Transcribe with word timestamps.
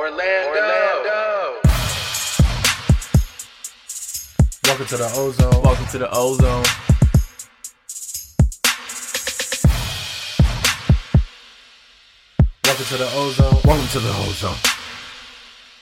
Orlando. 0.00 0.48
Orlando. 0.48 1.60
Welcome 4.64 4.86
to 4.86 4.96
the 4.96 5.12
Ozone. 5.14 5.62
Welcome 5.62 5.86
to 5.88 5.98
the 5.98 6.08
Ozone. 6.10 6.64
Welcome 12.64 12.84
to 12.86 12.96
the 12.96 13.10
Ozone. 13.14 13.60
Welcome 13.62 13.88
to 13.88 13.98
the 13.98 14.08
Ozone. 14.08 14.56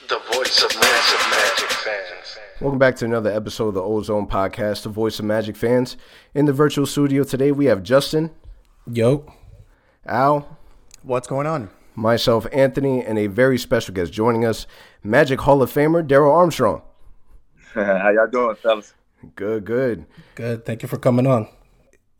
The 0.09 0.19
voice 0.33 0.65
of 0.65 0.75
massive 0.75 1.31
Magic 1.31 1.71
fans. 1.71 2.39
Welcome 2.61 2.81
back 2.81 2.97
to 2.97 3.05
another 3.05 3.31
episode 3.31 3.69
of 3.69 3.75
the 3.75 3.83
Ozone 3.85 4.27
Podcast, 4.27 4.83
the 4.83 4.89
voice 4.89 5.21
of 5.21 5.27
Magic 5.27 5.55
fans. 5.55 5.97
In 6.35 6.47
the 6.47 6.53
virtual 6.53 6.87
studio 6.87 7.23
today, 7.23 7.53
we 7.53 7.67
have 7.67 7.85
Justin, 7.85 8.33
Yo. 8.93 9.33
Al, 10.05 10.59
What's 11.05 11.29
going 11.29 11.47
on? 11.47 11.71
Myself, 11.99 12.47
Anthony, 12.53 13.05
and 13.05 13.19
a 13.19 13.27
very 13.27 13.59
special 13.59 13.93
guest 13.93 14.13
joining 14.13 14.45
us, 14.45 14.69
Magic 15.03 15.41
Hall 15.41 15.63
of 15.63 15.73
Famer 15.73 16.07
Darrell 16.07 16.33
Armstrong. 16.33 16.83
How 17.75 18.11
y'all 18.11 18.29
doing, 18.31 18.55
fellas? 18.55 18.95
Good, 19.35 19.65
good. 19.65 20.07
Good. 20.37 20.65
Thank 20.65 20.83
you 20.83 20.89
for 20.89 20.97
coming 20.97 21.27
on. 21.27 21.49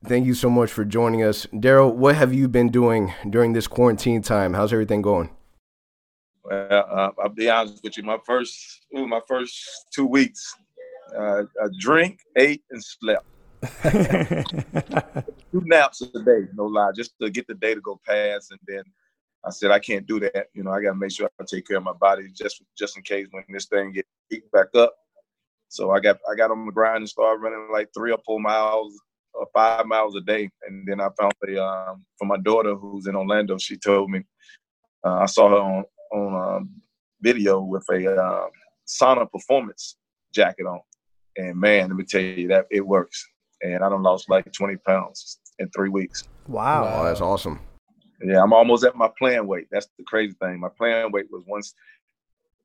Thank 0.05 0.27
you 0.27 0.35
so 0.35 0.51
much 0.51 0.73
for 0.73 0.85
joining 0.85 1.23
us. 1.23 1.47
Darrell, 1.61 1.93
what 1.93 2.17
have 2.17 2.35
you 2.35 2.49
been 2.49 2.71
doing 2.71 3.15
during 3.31 3.53
this 3.53 3.69
quarantine 3.69 4.21
time? 4.21 4.53
How's 4.53 4.73
everything 4.73 5.01
going? 5.01 5.31
Well, 6.43 6.85
uh, 6.91 7.11
I'll 7.23 7.29
be 7.29 7.49
honest 7.49 7.81
with 7.85 7.97
you. 7.97 8.03
My 8.03 8.19
first, 8.27 8.85
ooh, 8.99 9.07
my 9.07 9.21
first 9.29 9.87
two 9.95 10.07
weeks, 10.07 10.57
uh, 11.17 11.43
I 11.43 11.67
drink, 11.79 12.19
ate, 12.37 12.65
and 12.73 12.83
slept. 12.83 13.27
Two 15.53 15.63
naps 15.67 16.01
a 16.01 16.07
day, 16.25 16.49
no 16.55 16.65
lie, 16.65 16.91
just 16.97 17.13
to 17.21 17.31
get 17.31 17.47
the 17.47 17.55
day 17.55 17.75
to 17.75 17.81
go 17.81 18.01
past. 18.05 18.51
And 18.51 18.61
then 18.67 18.83
I 19.45 19.51
said, 19.51 19.71
I 19.71 19.79
can't 19.79 20.07
do 20.07 20.21
that. 20.21 20.49
You 20.53 20.65
know, 20.65 20.73
I 20.73 20.83
got 20.83 20.91
to 20.91 20.97
make 20.97 21.13
sure 21.13 21.29
I 21.41 21.45
take 21.45 21.67
care 21.67 21.77
of 21.77 21.85
my 21.85 21.93
body 21.93 22.29
just 22.35 22.63
just 22.77 22.97
in 22.97 23.03
case 23.03 23.29
when 23.31 23.45
this 23.49 23.67
thing 23.67 23.93
get 23.93 24.07
picked 24.31 24.51
back 24.53 24.75
up. 24.75 24.95
So 25.69 25.91
I 25.91 26.01
got 26.01 26.19
I 26.31 26.35
got 26.35 26.51
on 26.51 26.67
the 26.67 26.73
grind 26.73 26.99
and 26.99 27.09
started 27.09 27.41
running 27.41 27.69
like 27.73 27.89
three 27.97 28.13
or 28.13 28.19
four 28.25 28.41
miles 28.41 28.99
or 29.35 29.47
five 29.55 29.87
miles 29.87 30.17
a 30.17 30.21
day. 30.21 30.51
And 30.67 30.87
then 30.87 31.01
I 31.01 31.09
found 31.19 31.33
a 31.47 31.65
um, 31.65 32.05
from 32.19 32.29
my 32.29 32.39
daughter 32.39 32.75
who's 32.75 33.07
in 33.07 33.15
Orlando. 33.15 33.59
She 33.59 33.77
told 33.77 34.11
me 34.11 34.23
uh, 35.05 35.19
I 35.19 35.27
saw 35.27 35.49
her 35.49 35.57
on 35.57 35.85
on 36.13 36.57
um, 36.57 36.71
video 37.21 37.61
with 37.61 37.85
a 37.91 38.17
um, 38.17 38.51
sauna 38.87 39.31
performance 39.31 39.97
jacket 40.33 40.67
on, 40.67 40.81
and 41.37 41.57
man, 41.57 41.89
let 41.89 41.97
me 41.97 42.05
tell 42.05 42.21
you 42.21 42.49
that 42.49 42.67
it 42.71 42.87
works. 42.87 43.27
And 43.63 43.83
I 43.83 43.89
done 43.89 44.03
lost 44.03 44.31
like 44.31 44.51
20 44.53 44.77
pounds 44.87 45.41
in 45.59 45.69
three 45.71 45.89
weeks. 45.89 46.23
Wow. 46.47 47.01
Oh, 47.01 47.05
that's 47.05 47.21
awesome. 47.21 47.59
Yeah, 48.23 48.43
I'm 48.43 48.53
almost 48.53 48.85
at 48.85 48.97
my 48.97 49.09
plan 49.19 49.47
weight. 49.47 49.69
That's 49.71 49.89
the 49.97 50.05
crazy 50.05 50.35
thing. 50.41 50.59
My 50.61 50.69
plan 50.69 51.13
weight 51.13 51.27
was 51.31 51.45
once. 51.47 51.75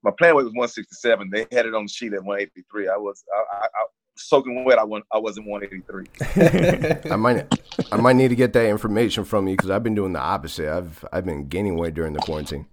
My 0.01 0.11
plan 0.11 0.35
weight 0.35 0.45
was 0.45 0.53
167. 0.53 1.29
They 1.29 1.45
had 1.55 1.65
it 1.65 1.75
on 1.75 1.83
the 1.83 1.89
sheet 1.89 2.13
at 2.13 2.23
183. 2.23 2.89
I 2.89 2.97
was 2.97 3.23
I, 3.33 3.57
I, 3.57 3.65
I 3.65 3.85
soaking 4.15 4.65
wet. 4.65 4.79
I 4.79 4.83
wasn't 4.83 5.05
I 5.11 5.17
wasn't 5.19 5.47
183. 5.47 7.11
I 7.11 7.15
might, 7.15 7.59
I 7.91 7.97
might 7.97 8.15
need 8.15 8.29
to 8.29 8.35
get 8.35 8.53
that 8.53 8.67
information 8.67 9.23
from 9.23 9.47
you 9.47 9.55
because 9.55 9.69
I've 9.69 9.83
been 9.83 9.95
doing 9.95 10.13
the 10.13 10.19
opposite. 10.19 10.69
I've, 10.69 11.05
I've 11.13 11.25
been 11.25 11.47
gaining 11.47 11.77
weight 11.77 11.93
during 11.93 12.13
the 12.13 12.19
quarantine. 12.19 12.67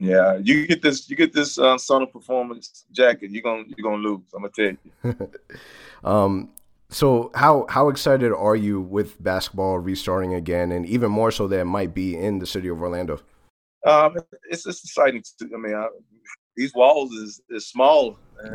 Yeah, 0.00 0.38
you 0.40 0.66
get 0.66 0.80
this 0.80 1.10
you 1.10 1.16
get 1.16 1.32
this 1.32 1.58
uh, 1.58 1.74
sauna 1.74 2.10
performance 2.10 2.84
jacket. 2.92 3.30
You're 3.32 3.42
gonna 3.42 3.64
you're 3.66 3.82
gonna 3.82 4.02
lose. 4.02 4.22
I'm 4.34 4.42
gonna 4.42 4.52
tell 4.54 4.76
you. 5.12 5.30
Um, 6.04 6.50
so 6.90 7.30
how 7.34 7.66
how 7.68 7.88
excited 7.90 8.32
are 8.32 8.56
you 8.56 8.80
with 8.80 9.22
basketball 9.22 9.78
restarting 9.78 10.34
again, 10.34 10.72
and 10.72 10.86
even 10.86 11.10
more 11.10 11.30
so 11.30 11.46
that 11.48 11.60
it 11.60 11.64
might 11.64 11.94
be 11.94 12.16
in 12.16 12.38
the 12.38 12.46
city 12.46 12.68
of 12.68 12.80
Orlando? 12.80 13.20
Um, 13.86 14.16
it's 14.50 14.66
it's 14.66 14.84
exciting. 14.84 15.22
To, 15.38 15.50
I 15.54 15.58
mean, 15.58 15.74
I, 15.74 15.88
these 16.56 16.74
walls 16.74 17.12
is 17.12 17.40
is 17.50 17.68
small. 17.68 18.18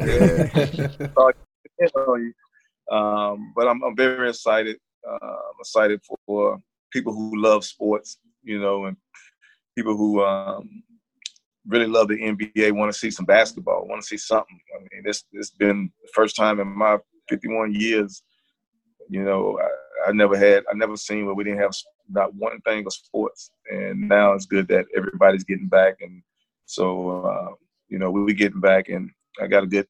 um, 2.91 3.53
but 3.55 3.67
I'm 3.67 3.83
I'm 3.83 3.95
very 3.95 4.29
excited. 4.29 4.77
Uh, 5.07 5.25
I'm 5.25 5.59
excited 5.59 6.01
for, 6.07 6.17
for 6.25 6.57
people 6.91 7.13
who 7.13 7.39
love 7.39 7.63
sports, 7.65 8.17
you 8.41 8.59
know, 8.59 8.85
and 8.85 8.97
people 9.75 9.95
who 9.95 10.23
um, 10.23 10.83
really 11.67 11.87
love 11.87 12.07
the 12.07 12.15
NBA, 12.15 12.71
want 12.71 12.91
to 12.91 12.97
see 12.97 13.11
some 13.11 13.25
basketball, 13.25 13.87
want 13.87 14.01
to 14.01 14.07
see 14.07 14.17
something. 14.17 14.59
I 14.75 14.79
mean, 14.79 15.03
this 15.05 15.23
it's 15.33 15.51
been 15.51 15.91
the 16.01 16.09
first 16.13 16.35
time 16.35 16.59
in 16.59 16.67
my 16.67 16.97
51 17.33 17.73
years, 17.73 18.21
you 19.09 19.23
know, 19.23 19.59
I, 19.59 20.09
I 20.09 20.11
never 20.11 20.37
had, 20.37 20.63
I 20.69 20.75
never 20.75 20.95
seen 20.95 21.25
where 21.25 21.33
we 21.33 21.43
didn't 21.43 21.59
have 21.59 21.73
not 22.09 22.33
one 22.35 22.59
thing 22.61 22.85
of 22.85 22.93
sports, 22.93 23.51
and 23.71 24.07
now 24.07 24.33
it's 24.33 24.45
good 24.45 24.67
that 24.67 24.85
everybody's 24.95 25.43
getting 25.43 25.67
back, 25.67 25.95
and 26.01 26.21
so 26.65 27.25
uh, 27.25 27.53
you 27.89 27.97
know 27.97 28.11
we 28.11 28.23
we 28.23 28.33
getting 28.33 28.59
back, 28.59 28.89
and 28.89 29.09
I 29.41 29.47
got 29.47 29.63
a 29.63 29.67
good 29.67 29.87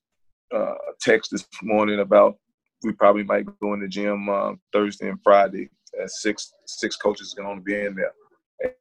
uh, 0.56 0.76
text 1.02 1.32
this 1.32 1.46
morning 1.62 2.00
about 2.00 2.38
we 2.84 2.92
probably 2.94 3.24
might 3.24 3.46
go 3.60 3.74
in 3.74 3.82
the 3.82 3.88
gym 3.88 4.30
uh, 4.30 4.54
Thursday 4.72 5.10
and 5.10 5.20
Friday. 5.24 5.70
At 6.02 6.10
six 6.10 6.54
six 6.66 6.96
coaches 6.96 7.34
going 7.34 7.58
to 7.58 7.64
be 7.64 7.80
in 7.80 7.96
there, 7.96 8.14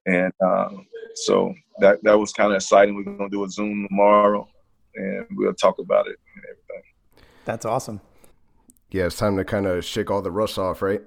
and 0.06 0.32
um, 0.44 0.86
so 1.14 1.54
that 1.78 2.02
that 2.04 2.18
was 2.18 2.32
kind 2.32 2.52
of 2.52 2.56
exciting. 2.56 2.94
We're 2.94 3.04
going 3.04 3.18
to 3.18 3.36
do 3.36 3.44
a 3.44 3.48
Zoom 3.48 3.86
tomorrow, 3.88 4.48
and 4.94 5.26
we'll 5.32 5.54
talk 5.54 5.78
about 5.78 6.06
it 6.06 6.18
and 6.36 6.44
everything. 6.44 6.92
That's 7.44 7.66
awesome. 7.66 8.00
Yeah, 8.92 9.06
it's 9.06 9.16
time 9.16 9.38
to 9.38 9.44
kind 9.44 9.66
of 9.66 9.84
shake 9.86 10.10
all 10.10 10.20
the 10.20 10.30
rust 10.30 10.58
off, 10.58 10.82
right? 10.82 11.00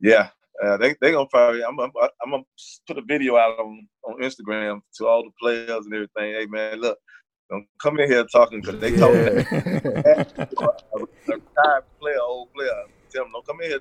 Yeah, 0.00 0.28
uh, 0.64 0.76
they 0.76 0.94
they 1.00 1.10
gonna 1.10 1.26
probably. 1.26 1.64
I'm 1.64 1.78
I'm, 1.80 1.90
I'm 2.24 2.30
gonna 2.30 2.44
put 2.86 2.96
a 2.96 3.02
video 3.02 3.36
out 3.36 3.58
on 3.58 3.88
on 4.04 4.22
Instagram 4.22 4.80
to 4.98 5.06
all 5.08 5.24
the 5.24 5.32
players 5.40 5.84
and 5.84 5.92
everything. 5.92 6.34
Hey 6.34 6.46
man, 6.46 6.80
look, 6.80 6.96
don't 7.50 7.66
come 7.82 7.98
in 7.98 8.08
here 8.08 8.24
talking 8.32 8.60
because 8.60 8.80
they 8.80 8.96
talking. 8.96 9.16
a 9.18 10.26
retired 11.26 11.84
player, 12.00 12.20
old 12.22 12.52
player. 12.54 12.70
Tell 13.10 13.24
them 13.24 13.32
don't 13.32 13.46
come 13.46 13.60
in 13.62 13.70
here 13.70 13.80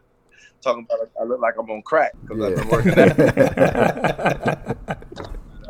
talking 0.63 0.87
about 0.89 1.03
it. 1.03 1.11
I 1.21 1.25
look 1.25 1.41
like 1.41 1.53
I'm 1.59 1.69
on 1.69 1.83
crack 1.83 2.13
because 2.27 2.43
I've 2.43 2.55
been 2.55 2.69
working 2.69 2.97
out. 2.97 3.19
uh, 3.19 4.95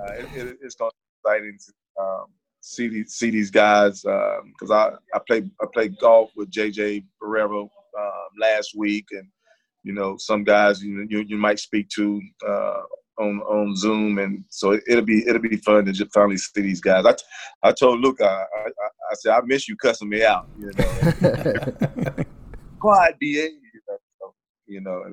it, 0.13 0.29
it, 0.35 0.57
it's 0.61 0.75
gonna 0.75 0.91
be 0.91 1.29
exciting 1.29 1.57
to 1.65 2.01
um, 2.01 2.25
see 2.61 2.87
these 2.87 3.13
see 3.13 3.29
these 3.29 3.51
guys 3.51 4.01
because 4.01 4.71
I 4.71 4.91
I 5.13 5.19
played 5.27 5.49
I 5.61 5.65
played 5.73 5.97
golf 5.99 6.31
with 6.35 6.51
JJ 6.51 7.05
Barea 7.21 7.61
um, 7.61 7.69
last 8.39 8.73
week 8.75 9.05
and 9.11 9.27
you 9.83 9.93
know 9.93 10.17
some 10.17 10.43
guys 10.43 10.83
you 10.83 11.05
you, 11.09 11.19
you 11.27 11.37
might 11.37 11.59
speak 11.59 11.89
to 11.89 12.21
uh, 12.47 12.81
on 13.19 13.39
on 13.41 13.75
Zoom 13.75 14.17
and 14.19 14.43
so 14.49 14.71
it, 14.71 14.83
will 14.87 15.01
be 15.01 15.27
it'll 15.27 15.41
be 15.41 15.57
fun 15.57 15.85
to 15.85 15.91
just 15.91 16.13
finally 16.13 16.37
see 16.37 16.61
these 16.61 16.81
guys. 16.81 17.05
I, 17.05 17.15
I 17.67 17.71
told 17.71 18.01
Luke 18.01 18.21
I, 18.21 18.25
I 18.25 18.69
I 19.11 19.15
said 19.15 19.33
I 19.33 19.41
miss 19.45 19.67
you 19.67 19.75
cussing 19.77 20.09
me 20.09 20.23
out 20.23 20.47
you 20.57 20.71
know 20.77 21.11
quiet 22.79 23.15
da 23.19 23.27
you 23.27 23.81
know 23.89 24.33
you 24.67 24.81
know 24.81 25.03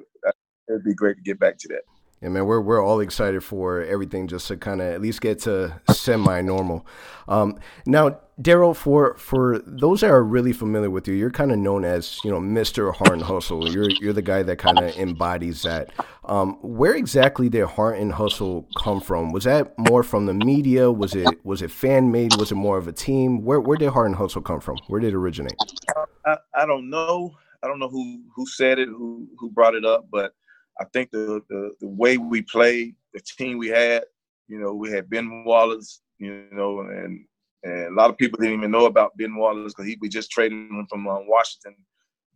it'd 0.68 0.84
be 0.84 0.94
great 0.94 1.16
to 1.16 1.22
get 1.22 1.38
back 1.38 1.58
to 1.58 1.68
that. 1.68 1.82
Yeah, 2.22 2.30
man, 2.30 2.46
we're 2.46 2.62
we're 2.62 2.82
all 2.82 3.00
excited 3.00 3.44
for 3.44 3.82
everything 3.82 4.26
just 4.26 4.48
to 4.48 4.56
kind 4.56 4.80
of 4.80 4.86
at 4.86 5.02
least 5.02 5.20
get 5.20 5.38
to 5.40 5.78
semi-normal. 5.90 6.86
Um, 7.28 7.58
now, 7.84 8.20
Darrell, 8.40 8.72
for 8.72 9.14
for 9.18 9.58
those 9.66 10.00
that 10.00 10.10
are 10.10 10.24
really 10.24 10.54
familiar 10.54 10.88
with 10.88 11.06
you, 11.06 11.12
you're 11.14 11.30
kind 11.30 11.52
of 11.52 11.58
known 11.58 11.84
as 11.84 12.18
you 12.24 12.30
know 12.30 12.40
Mr. 12.40 12.94
Heart 12.94 13.12
and 13.12 13.22
Hustle. 13.22 13.68
You're 13.68 13.90
you're 14.00 14.14
the 14.14 14.22
guy 14.22 14.42
that 14.44 14.56
kind 14.56 14.78
of 14.78 14.96
embodies 14.96 15.62
that. 15.62 15.90
Um, 16.24 16.54
where 16.62 16.94
exactly 16.94 17.50
did 17.50 17.66
Heart 17.66 17.98
and 17.98 18.12
Hustle 18.12 18.66
come 18.78 19.02
from? 19.02 19.30
Was 19.30 19.44
that 19.44 19.78
more 19.78 20.02
from 20.02 20.24
the 20.24 20.34
media? 20.34 20.90
Was 20.90 21.14
it 21.14 21.44
was 21.44 21.60
it 21.60 21.70
fan 21.70 22.10
made? 22.10 22.34
Was 22.36 22.50
it 22.50 22.56
more 22.56 22.78
of 22.78 22.88
a 22.88 22.92
team? 22.92 23.44
Where 23.44 23.60
where 23.60 23.76
did 23.76 23.90
Heart 23.90 24.06
and 24.06 24.16
Hustle 24.16 24.40
come 24.40 24.60
from? 24.60 24.78
Where 24.86 25.02
did 25.02 25.12
it 25.12 25.16
originate? 25.16 25.56
I, 26.24 26.38
I 26.54 26.64
don't 26.64 26.88
know. 26.88 27.32
I 27.62 27.66
don't 27.66 27.78
know 27.78 27.88
who 27.90 28.22
who 28.34 28.46
said 28.46 28.78
it, 28.78 28.88
who 28.88 29.28
who 29.38 29.50
brought 29.50 29.74
it 29.74 29.84
up, 29.84 30.06
but 30.10 30.32
I 30.80 30.84
think 30.92 31.10
the, 31.10 31.42
the 31.48 31.72
the 31.80 31.88
way 31.88 32.18
we 32.18 32.42
played, 32.42 32.94
the 33.14 33.20
team 33.20 33.58
we 33.58 33.68
had, 33.68 34.04
you 34.48 34.58
know, 34.58 34.74
we 34.74 34.90
had 34.90 35.08
Ben 35.10 35.44
Wallace, 35.44 36.02
you 36.18 36.46
know, 36.52 36.80
and 36.80 37.24
and 37.62 37.86
a 37.86 37.94
lot 37.94 38.10
of 38.10 38.18
people 38.18 38.38
didn't 38.38 38.58
even 38.58 38.70
know 38.70 38.86
about 38.86 39.16
Ben 39.16 39.34
Wallace 39.34 39.72
because 39.74 39.88
he 39.88 39.98
we 40.00 40.08
just 40.08 40.30
traded 40.30 40.58
him 40.58 40.86
from 40.88 41.08
uh, 41.08 41.20
Washington. 41.20 41.76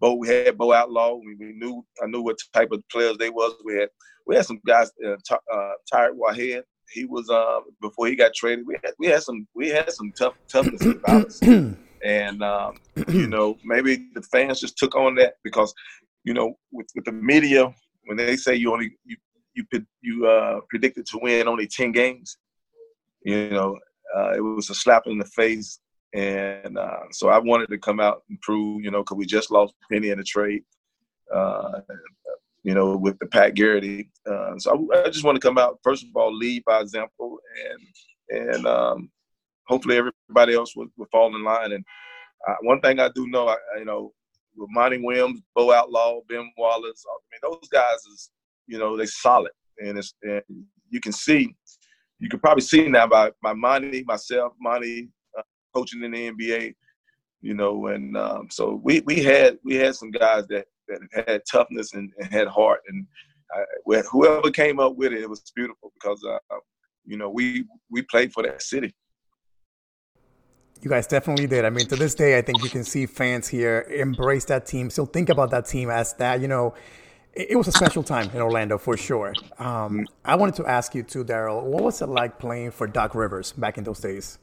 Bo, 0.00 0.14
we 0.14 0.28
had 0.28 0.56
Bo 0.56 0.72
Outlaw. 0.72 1.16
We, 1.16 1.36
we, 1.36 1.52
knew 1.52 1.84
I 2.02 2.06
knew 2.06 2.22
what 2.22 2.38
type 2.54 2.72
of 2.72 2.82
players 2.90 3.18
they 3.18 3.30
was. 3.30 3.54
We 3.64 3.74
had 3.74 3.90
we 4.26 4.36
had 4.36 4.46
some 4.46 4.60
guys. 4.66 4.90
Uh, 5.04 5.16
t- 5.24 5.34
uh, 5.52 5.72
Tariq 5.92 6.16
Wahad. 6.18 6.62
He 6.92 7.04
was 7.04 7.30
uh, 7.30 7.60
before 7.80 8.08
he 8.08 8.16
got 8.16 8.34
traded. 8.34 8.66
We 8.66 8.76
had 8.82 8.94
we 8.98 9.06
had 9.06 9.22
some 9.22 9.46
we 9.54 9.68
had 9.68 9.92
some 9.92 10.12
tough 10.12 10.34
toughness 10.48 10.84
about 10.84 11.26
us. 11.26 11.40
And 12.02 12.42
um, 12.42 12.78
you 13.08 13.26
know 13.26 13.58
maybe 13.62 14.08
the 14.14 14.22
fans 14.22 14.60
just 14.60 14.78
took 14.78 14.96
on 14.96 15.14
that 15.16 15.34
because 15.44 15.72
you 16.24 16.32
know 16.32 16.58
with, 16.72 16.88
with 16.94 17.04
the 17.04 17.12
media 17.12 17.72
when 18.04 18.16
they 18.16 18.36
say 18.36 18.54
you 18.54 18.72
only 18.72 18.92
you 19.04 19.16
you 19.54 19.64
you 20.00 20.26
uh, 20.26 20.60
predicted 20.68 21.06
to 21.06 21.18
win 21.22 21.48
only 21.48 21.66
ten 21.66 21.92
games, 21.92 22.38
you 23.22 23.50
know, 23.50 23.78
uh, 24.16 24.32
it 24.32 24.40
was 24.40 24.70
a 24.70 24.74
slap 24.74 25.06
in 25.06 25.18
the 25.18 25.24
face. 25.24 25.80
And 26.12 26.76
uh, 26.76 27.04
so 27.12 27.28
I 27.28 27.38
wanted 27.38 27.68
to 27.70 27.78
come 27.78 28.00
out 28.00 28.22
and 28.28 28.40
prove, 28.40 28.82
you 28.82 28.90
know, 28.90 29.02
because 29.02 29.16
we 29.16 29.26
just 29.26 29.50
lost 29.50 29.74
Penny 29.90 30.10
in 30.10 30.18
the 30.18 30.24
trade, 30.24 30.64
uh, 31.32 31.80
you 32.64 32.74
know, 32.74 32.96
with 32.96 33.18
the 33.20 33.26
Pat 33.26 33.54
Garrity. 33.54 34.10
Uh, 34.28 34.58
so 34.58 34.88
I, 34.92 35.02
I, 35.02 35.10
just 35.10 35.24
want 35.24 35.36
to 35.36 35.46
come 35.46 35.56
out 35.56 35.78
first 35.84 36.04
of 36.04 36.10
all, 36.16 36.36
lead 36.36 36.64
by 36.64 36.80
example, 36.80 37.38
and 38.28 38.40
and 38.40 38.66
um, 38.66 39.10
hopefully 39.66 39.98
everybody 39.98 40.54
else 40.54 40.74
will, 40.74 40.88
will 40.96 41.06
fall 41.12 41.34
in 41.34 41.44
line. 41.44 41.72
And 41.72 41.84
uh, 42.48 42.56
one 42.62 42.80
thing 42.80 42.98
I 42.98 43.08
do 43.14 43.28
know, 43.28 43.48
I, 43.48 43.56
you 43.78 43.84
know, 43.84 44.12
with 44.56 44.68
Monty 44.72 44.98
Williams, 44.98 45.40
Bo 45.54 45.72
Outlaw, 45.72 46.20
Ben 46.28 46.50
Wallace, 46.56 47.04
I 47.08 47.16
mean, 47.30 47.52
those 47.52 47.68
guys 47.68 47.98
is, 48.12 48.30
you 48.66 48.78
know, 48.78 48.96
they 48.96 49.06
solid, 49.06 49.52
and 49.78 49.98
it's 49.98 50.14
and 50.22 50.42
you 50.90 51.00
can 51.00 51.12
see, 51.12 51.54
you 52.18 52.28
can 52.28 52.40
probably 52.40 52.62
see 52.62 52.88
now 52.88 53.06
by 53.06 53.30
by 53.42 53.52
Monty, 53.52 54.04
myself, 54.04 54.52
Monty, 54.60 55.10
uh, 55.38 55.42
coaching 55.74 56.02
in 56.02 56.12
the 56.12 56.30
NBA, 56.30 56.74
you 57.40 57.54
know, 57.54 57.88
and 57.88 58.16
um, 58.16 58.48
so 58.50 58.80
we 58.82 59.00
we 59.00 59.22
had 59.22 59.58
we 59.64 59.76
had 59.76 59.94
some 59.94 60.10
guys 60.10 60.46
that 60.48 60.66
that 60.88 61.26
had 61.26 61.42
toughness 61.50 61.94
and, 61.94 62.12
and 62.18 62.32
had 62.32 62.48
heart, 62.48 62.80
and 62.88 63.06
uh, 63.56 64.02
whoever 64.10 64.50
came 64.50 64.78
up 64.78 64.96
with 64.96 65.12
it, 65.12 65.22
it 65.22 65.30
was 65.30 65.42
beautiful 65.54 65.92
because 65.94 66.22
uh, 66.24 66.38
you 67.04 67.16
know 67.16 67.30
we 67.30 67.64
we 67.90 68.02
played 68.02 68.32
for 68.32 68.42
that 68.42 68.62
city. 68.62 68.94
You 70.82 70.88
guys 70.88 71.06
definitely 71.06 71.46
did. 71.46 71.66
I 71.66 71.70
mean, 71.70 71.86
to 71.88 71.96
this 71.96 72.14
day, 72.14 72.38
I 72.38 72.42
think 72.42 72.62
you 72.62 72.70
can 72.70 72.84
see 72.84 73.04
fans 73.04 73.46
here 73.48 73.86
embrace 73.90 74.46
that 74.46 74.64
team, 74.64 74.88
still 74.88 75.04
think 75.06 75.28
about 75.28 75.50
that 75.50 75.66
team 75.66 75.90
as 75.90 76.14
that. 76.14 76.40
You 76.40 76.48
know, 76.48 76.74
it, 77.34 77.50
it 77.50 77.56
was 77.56 77.68
a 77.68 77.72
special 77.72 78.02
time 78.02 78.30
in 78.32 78.40
Orlando 78.40 78.78
for 78.78 78.96
sure. 78.96 79.34
Um, 79.58 80.06
I 80.24 80.36
wanted 80.36 80.54
to 80.56 80.66
ask 80.66 80.94
you 80.94 81.02
too, 81.02 81.22
Darrell, 81.22 81.66
what 81.66 81.82
was 81.82 82.00
it 82.00 82.08
like 82.08 82.38
playing 82.38 82.70
for 82.70 82.86
Doc 82.86 83.14
Rivers 83.14 83.52
back 83.52 83.76
in 83.76 83.84
those 83.84 84.00
days? 84.00 84.38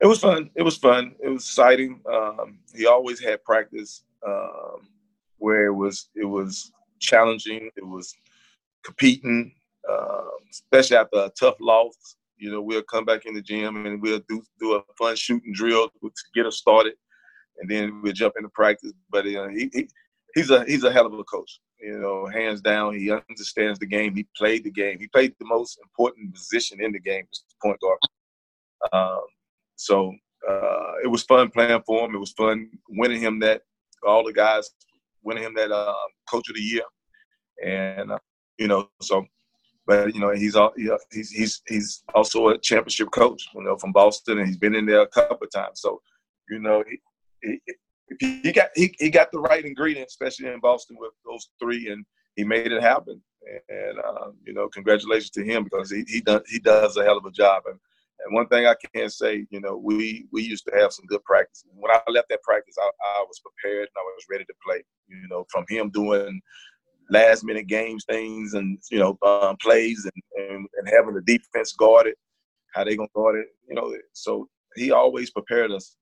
It 0.00 0.06
was 0.06 0.18
fun. 0.18 0.50
It 0.54 0.62
was 0.62 0.76
fun. 0.76 1.14
It 1.18 1.28
was 1.28 1.44
exciting. 1.44 2.00
Um, 2.12 2.58
he 2.74 2.86
always 2.86 3.18
had 3.22 3.42
practice 3.42 4.04
um, 4.26 4.88
where 5.38 5.66
it 5.66 5.74
was 5.74 6.10
it 6.14 6.26
was 6.26 6.72
challenging. 7.00 7.70
It 7.74 7.86
was 7.86 8.14
competing, 8.82 9.54
uh, 9.90 10.24
especially 10.50 10.98
after 10.98 11.20
a 11.20 11.30
tough 11.30 11.56
loss. 11.58 12.16
You 12.36 12.50
know, 12.50 12.60
we'll 12.60 12.82
come 12.82 13.04
back 13.04 13.26
in 13.26 13.34
the 13.34 13.42
gym 13.42 13.86
and 13.86 14.00
we'll 14.02 14.20
do 14.28 14.42
do 14.58 14.74
a 14.74 14.82
fun 14.98 15.16
shooting 15.16 15.52
drill 15.52 15.88
to 15.88 16.10
get 16.34 16.46
us 16.46 16.56
started, 16.56 16.94
and 17.58 17.70
then 17.70 18.02
we'll 18.02 18.12
jump 18.12 18.34
into 18.36 18.50
practice. 18.50 18.92
But 19.10 19.26
uh, 19.26 19.48
he, 19.48 19.70
he 19.72 19.88
he's 20.34 20.50
a 20.50 20.64
he's 20.64 20.84
a 20.84 20.92
hell 20.92 21.06
of 21.06 21.14
a 21.14 21.24
coach. 21.24 21.60
You 21.80 21.98
know, 21.98 22.26
hands 22.26 22.60
down, 22.60 22.94
he 22.94 23.10
understands 23.10 23.78
the 23.78 23.86
game. 23.86 24.14
He 24.14 24.26
played 24.36 24.64
the 24.64 24.70
game. 24.70 24.98
He 24.98 25.06
played 25.08 25.34
the 25.38 25.46
most 25.46 25.78
important 25.82 26.34
position 26.34 26.80
in 26.80 26.92
the 26.92 27.00
game, 27.00 27.26
point 27.62 27.78
guard. 27.80 27.98
Um, 28.92 29.26
so 29.76 30.14
uh, 30.48 30.92
it 31.02 31.08
was 31.08 31.24
fun 31.24 31.50
playing 31.50 31.82
for 31.86 32.04
him. 32.04 32.14
It 32.14 32.18
was 32.18 32.32
fun 32.32 32.70
winning 32.88 33.20
him 33.20 33.38
that. 33.40 33.62
All 34.06 34.22
the 34.22 34.34
guys 34.34 34.68
winning 35.22 35.44
him 35.44 35.54
that 35.54 35.72
uh, 35.72 35.94
coach 36.30 36.48
of 36.50 36.56
the 36.56 36.60
year, 36.60 36.82
and 37.64 38.12
uh, 38.12 38.18
you 38.58 38.68
know, 38.68 38.88
so 39.00 39.26
but 39.86 40.14
you 40.14 40.20
know 40.20 40.30
he's 40.30 40.56
all 40.56 40.72
he's 41.10 41.30
he's 41.30 41.62
he's 41.66 42.02
also 42.14 42.48
a 42.48 42.58
championship 42.58 43.10
coach, 43.10 43.46
you 43.54 43.62
know, 43.62 43.76
from 43.76 43.92
Boston, 43.92 44.38
and 44.38 44.46
he's 44.46 44.56
been 44.56 44.74
in 44.74 44.86
there 44.86 45.02
a 45.02 45.08
couple 45.08 45.44
of 45.46 45.52
times. 45.52 45.80
So, 45.80 46.00
you 46.48 46.58
know, 46.58 46.82
he, 47.42 47.58
he, 48.20 48.40
he 48.42 48.52
got 48.52 48.68
he, 48.74 48.94
he 48.98 49.10
got 49.10 49.30
the 49.30 49.40
right 49.40 49.64
ingredients, 49.64 50.14
especially 50.14 50.52
in 50.52 50.60
Boston 50.60 50.96
with 50.98 51.12
those 51.24 51.48
three, 51.60 51.90
and 51.90 52.04
he 52.36 52.44
made 52.44 52.72
it 52.72 52.82
happen. 52.82 53.20
And 53.68 53.98
uh, 53.98 54.30
you 54.44 54.54
know, 54.54 54.68
congratulations 54.68 55.30
to 55.30 55.44
him 55.44 55.64
because 55.64 55.90
he 55.90 56.04
he 56.08 56.20
does 56.20 56.42
he 56.48 56.58
does 56.58 56.96
a 56.96 57.04
hell 57.04 57.18
of 57.18 57.26
a 57.26 57.30
job. 57.30 57.64
And 57.66 57.78
and 58.24 58.34
one 58.34 58.46
thing 58.48 58.66
I 58.66 58.74
can 58.94 59.10
say, 59.10 59.46
you 59.50 59.60
know, 59.60 59.76
we 59.76 60.26
we 60.32 60.42
used 60.42 60.64
to 60.66 60.78
have 60.78 60.92
some 60.92 61.04
good 61.06 61.22
practice. 61.24 61.64
When 61.74 61.90
I 61.90 62.00
left 62.10 62.30
that 62.30 62.42
practice, 62.42 62.76
I, 62.80 62.90
I 63.18 63.24
was 63.28 63.40
prepared 63.40 63.82
and 63.82 63.96
I 63.98 64.02
was 64.02 64.24
ready 64.30 64.44
to 64.44 64.54
play. 64.64 64.82
You 65.08 65.28
know, 65.28 65.44
from 65.50 65.66
him 65.68 65.90
doing 65.90 66.40
last 67.10 67.44
minute 67.44 67.66
games 67.66 68.04
things 68.04 68.54
and 68.54 68.78
you 68.90 68.98
know 68.98 69.18
um, 69.22 69.56
plays 69.56 70.04
and, 70.04 70.48
and, 70.50 70.66
and 70.76 70.88
having 70.88 71.14
the 71.14 71.22
defense 71.22 71.72
guarded, 71.72 72.14
how 72.72 72.84
they 72.84 72.96
gonna 72.96 73.08
guard 73.14 73.36
it. 73.36 73.48
You 73.68 73.74
know, 73.74 73.96
so 74.12 74.48
he 74.76 74.90
always 74.90 75.30
prepared 75.30 75.70
us, 75.70 75.96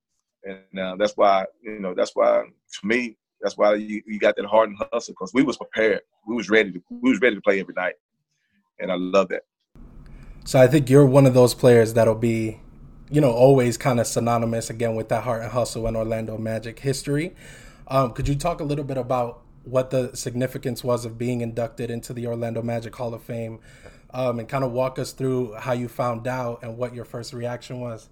and 0.44 0.78
uh, 0.78 0.96
that's 0.96 1.16
why 1.16 1.46
you 1.62 1.80
know 1.80 1.94
that's 1.94 2.12
why 2.14 2.42
to 2.42 2.86
me 2.86 3.16
that's 3.40 3.56
why 3.56 3.74
you, 3.74 4.02
you 4.06 4.18
got 4.18 4.36
that 4.36 4.46
heart 4.46 4.68
and 4.68 4.78
hustle 4.92 5.14
because 5.14 5.34
we 5.34 5.42
was 5.42 5.56
prepared. 5.56 6.00
We 6.26 6.36
was 6.36 6.48
ready 6.48 6.72
to 6.72 6.82
we 6.90 7.10
was 7.10 7.20
ready 7.20 7.36
to 7.36 7.42
play 7.42 7.60
every 7.60 7.74
night, 7.74 7.94
and 8.78 8.90
I 8.90 8.96
love 8.96 9.28
that. 9.28 9.42
So 10.44 10.60
I 10.60 10.66
think 10.66 10.90
you're 10.90 11.06
one 11.06 11.26
of 11.26 11.34
those 11.34 11.54
players 11.54 11.94
that'll 11.94 12.16
be, 12.16 12.60
you 13.10 13.20
know, 13.20 13.30
always 13.30 13.78
kind 13.78 14.00
of 14.00 14.06
synonymous 14.06 14.70
again 14.70 14.96
with 14.96 15.08
that 15.08 15.22
heart 15.22 15.42
and 15.42 15.52
hustle 15.52 15.86
and 15.86 15.96
Orlando 15.96 16.36
Magic 16.36 16.80
history. 16.80 17.34
Um, 17.86 18.12
could 18.12 18.26
you 18.26 18.34
talk 18.34 18.60
a 18.60 18.64
little 18.64 18.84
bit 18.84 18.96
about 18.96 19.42
what 19.64 19.90
the 19.90 20.14
significance 20.16 20.82
was 20.82 21.04
of 21.04 21.18
being 21.18 21.40
inducted 21.40 21.90
into 21.90 22.12
the 22.12 22.26
Orlando 22.26 22.62
Magic 22.62 22.94
Hall 22.96 23.14
of 23.14 23.22
Fame, 23.22 23.60
um, 24.10 24.38
and 24.38 24.48
kind 24.48 24.64
of 24.64 24.72
walk 24.72 24.98
us 24.98 25.12
through 25.12 25.54
how 25.54 25.72
you 25.72 25.88
found 25.88 26.26
out 26.26 26.62
and 26.62 26.76
what 26.76 26.94
your 26.94 27.04
first 27.04 27.32
reaction 27.32 27.80
was. 27.80 28.08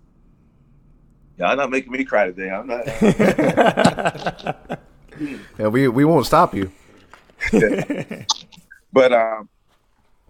Yeah, 1.38 1.48
I'm 1.48 1.58
not 1.58 1.70
making 1.70 1.92
me 1.92 2.04
cry 2.04 2.26
today. 2.26 2.50
I'm 2.50 2.66
not. 2.66 2.86
yeah, 5.58 5.68
we 5.68 5.88
we 5.88 6.04
won't 6.04 6.26
stop 6.26 6.54
you. 6.54 6.70
but 8.92 9.12
um, 9.12 9.48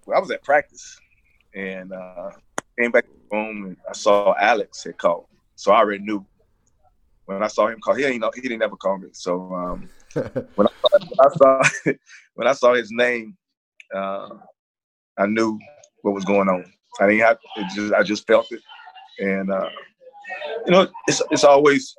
well, 0.07 0.17
I 0.17 0.21
was 0.21 0.31
at 0.31 0.43
practice 0.43 1.01
and 1.55 1.93
uh, 1.93 2.31
came 2.79 2.93
back 2.93 3.07
home 3.31 3.65
and 3.67 3.77
I 3.89 3.93
saw 3.93 4.35
Alex 4.39 4.85
had 4.85 4.99
called, 4.99 5.27
so 5.57 5.73
I 5.73 5.79
already 5.79 6.03
knew 6.03 6.25
when 7.27 7.43
I 7.43 7.49
saw 7.49 7.67
him 7.67 7.81
call. 7.81 7.95
He 7.95 8.05
ain't 8.05 8.21
know 8.21 8.31
he 8.35 8.41
didn't 8.41 8.63
ever 8.63 8.77
call 8.77 8.99
me, 8.99 9.09
so. 9.13 9.53
Um, 9.55 9.89
when, 10.15 10.27
I, 10.67 10.71
when, 10.91 11.03
I, 11.21 11.29
saw 11.37 11.63
when 12.35 12.49
I 12.49 12.53
saw 12.53 12.75
his 12.75 12.91
name, 12.91 13.37
uh, 13.95 14.31
I 15.19 15.27
knew 15.27 15.59
what 16.03 16.15
was 16.15 16.25
going 16.25 16.49
on. 16.49 16.65
I 17.01 17.07
didn't 17.07 17.21
have 17.21 17.39
it 17.57 17.67
just 17.75 17.95
I 17.95 18.03
just 18.03 18.27
felt 18.27 18.51
it, 18.51 18.61
and 19.19 19.51
uh, 19.51 19.69
you 20.67 20.73
know 20.73 20.89
it's 21.07 21.23
it's 21.31 21.45
always 21.45 21.95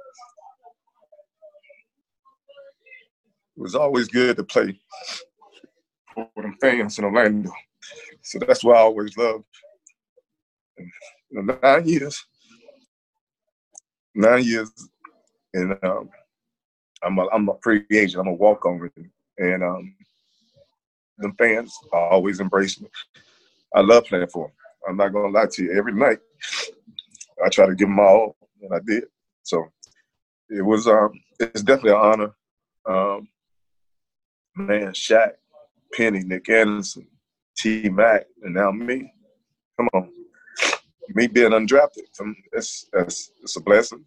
it 3.57 3.61
was 3.61 3.75
always 3.75 4.07
good 4.07 4.37
to 4.37 4.43
play 4.43 4.79
for 6.13 6.29
them 6.35 6.57
fans 6.59 6.97
in 6.99 7.05
Orlando. 7.05 7.51
So 8.21 8.39
that's 8.39 8.63
why 8.63 8.75
I 8.75 8.79
always 8.79 9.15
loved. 9.17 9.45
Nine 11.31 11.87
years, 11.87 12.25
nine 14.13 14.43
years, 14.43 14.71
and 15.53 15.77
um, 15.83 16.09
I'm 17.03 17.17
a, 17.17 17.27
I'm 17.33 17.49
a 17.49 17.53
free 17.61 17.83
agent. 17.91 18.21
I'm 18.21 18.27
a 18.27 18.33
walk 18.33 18.65
on 18.65 18.79
with 18.79 18.97
him. 18.97 19.11
And 19.37 19.63
um, 19.63 19.95
the 21.17 21.31
fans 21.37 21.73
always 21.91 22.39
embrace 22.39 22.79
me. 22.79 22.89
I 23.75 23.81
love 23.81 24.05
playing 24.05 24.27
for 24.27 24.47
them. 24.47 24.55
I'm 24.87 24.97
not 24.97 25.13
gonna 25.13 25.33
lie 25.33 25.47
to 25.51 25.63
you. 25.63 25.77
Every 25.77 25.93
night, 25.93 26.19
I 27.43 27.49
try 27.49 27.67
to 27.67 27.75
give 27.75 27.87
them 27.87 27.99
all, 27.99 28.35
and 28.61 28.73
I 28.73 28.79
did. 28.85 29.03
So 29.43 29.65
it 30.49 30.63
was 30.63 30.87
um, 30.87 31.11
it's 31.39 31.61
definitely 31.61 31.91
an 31.91 31.97
honor. 31.97 32.31
Um, 32.85 33.27
man, 34.55 34.91
Shaq, 34.93 35.31
Penny, 35.93 36.23
Nick 36.23 36.49
Anderson, 36.49 37.07
T 37.55 37.89
Mac, 37.89 38.25
and 38.41 38.55
now 38.55 38.71
me. 38.71 39.13
Come 39.77 39.89
on, 39.93 40.11
me 41.09 41.27
being 41.27 41.51
undrafted, 41.51 42.05
it's, 42.53 42.85
it's, 42.93 43.31
it's 43.41 43.55
a 43.55 43.61
blessing 43.61 44.05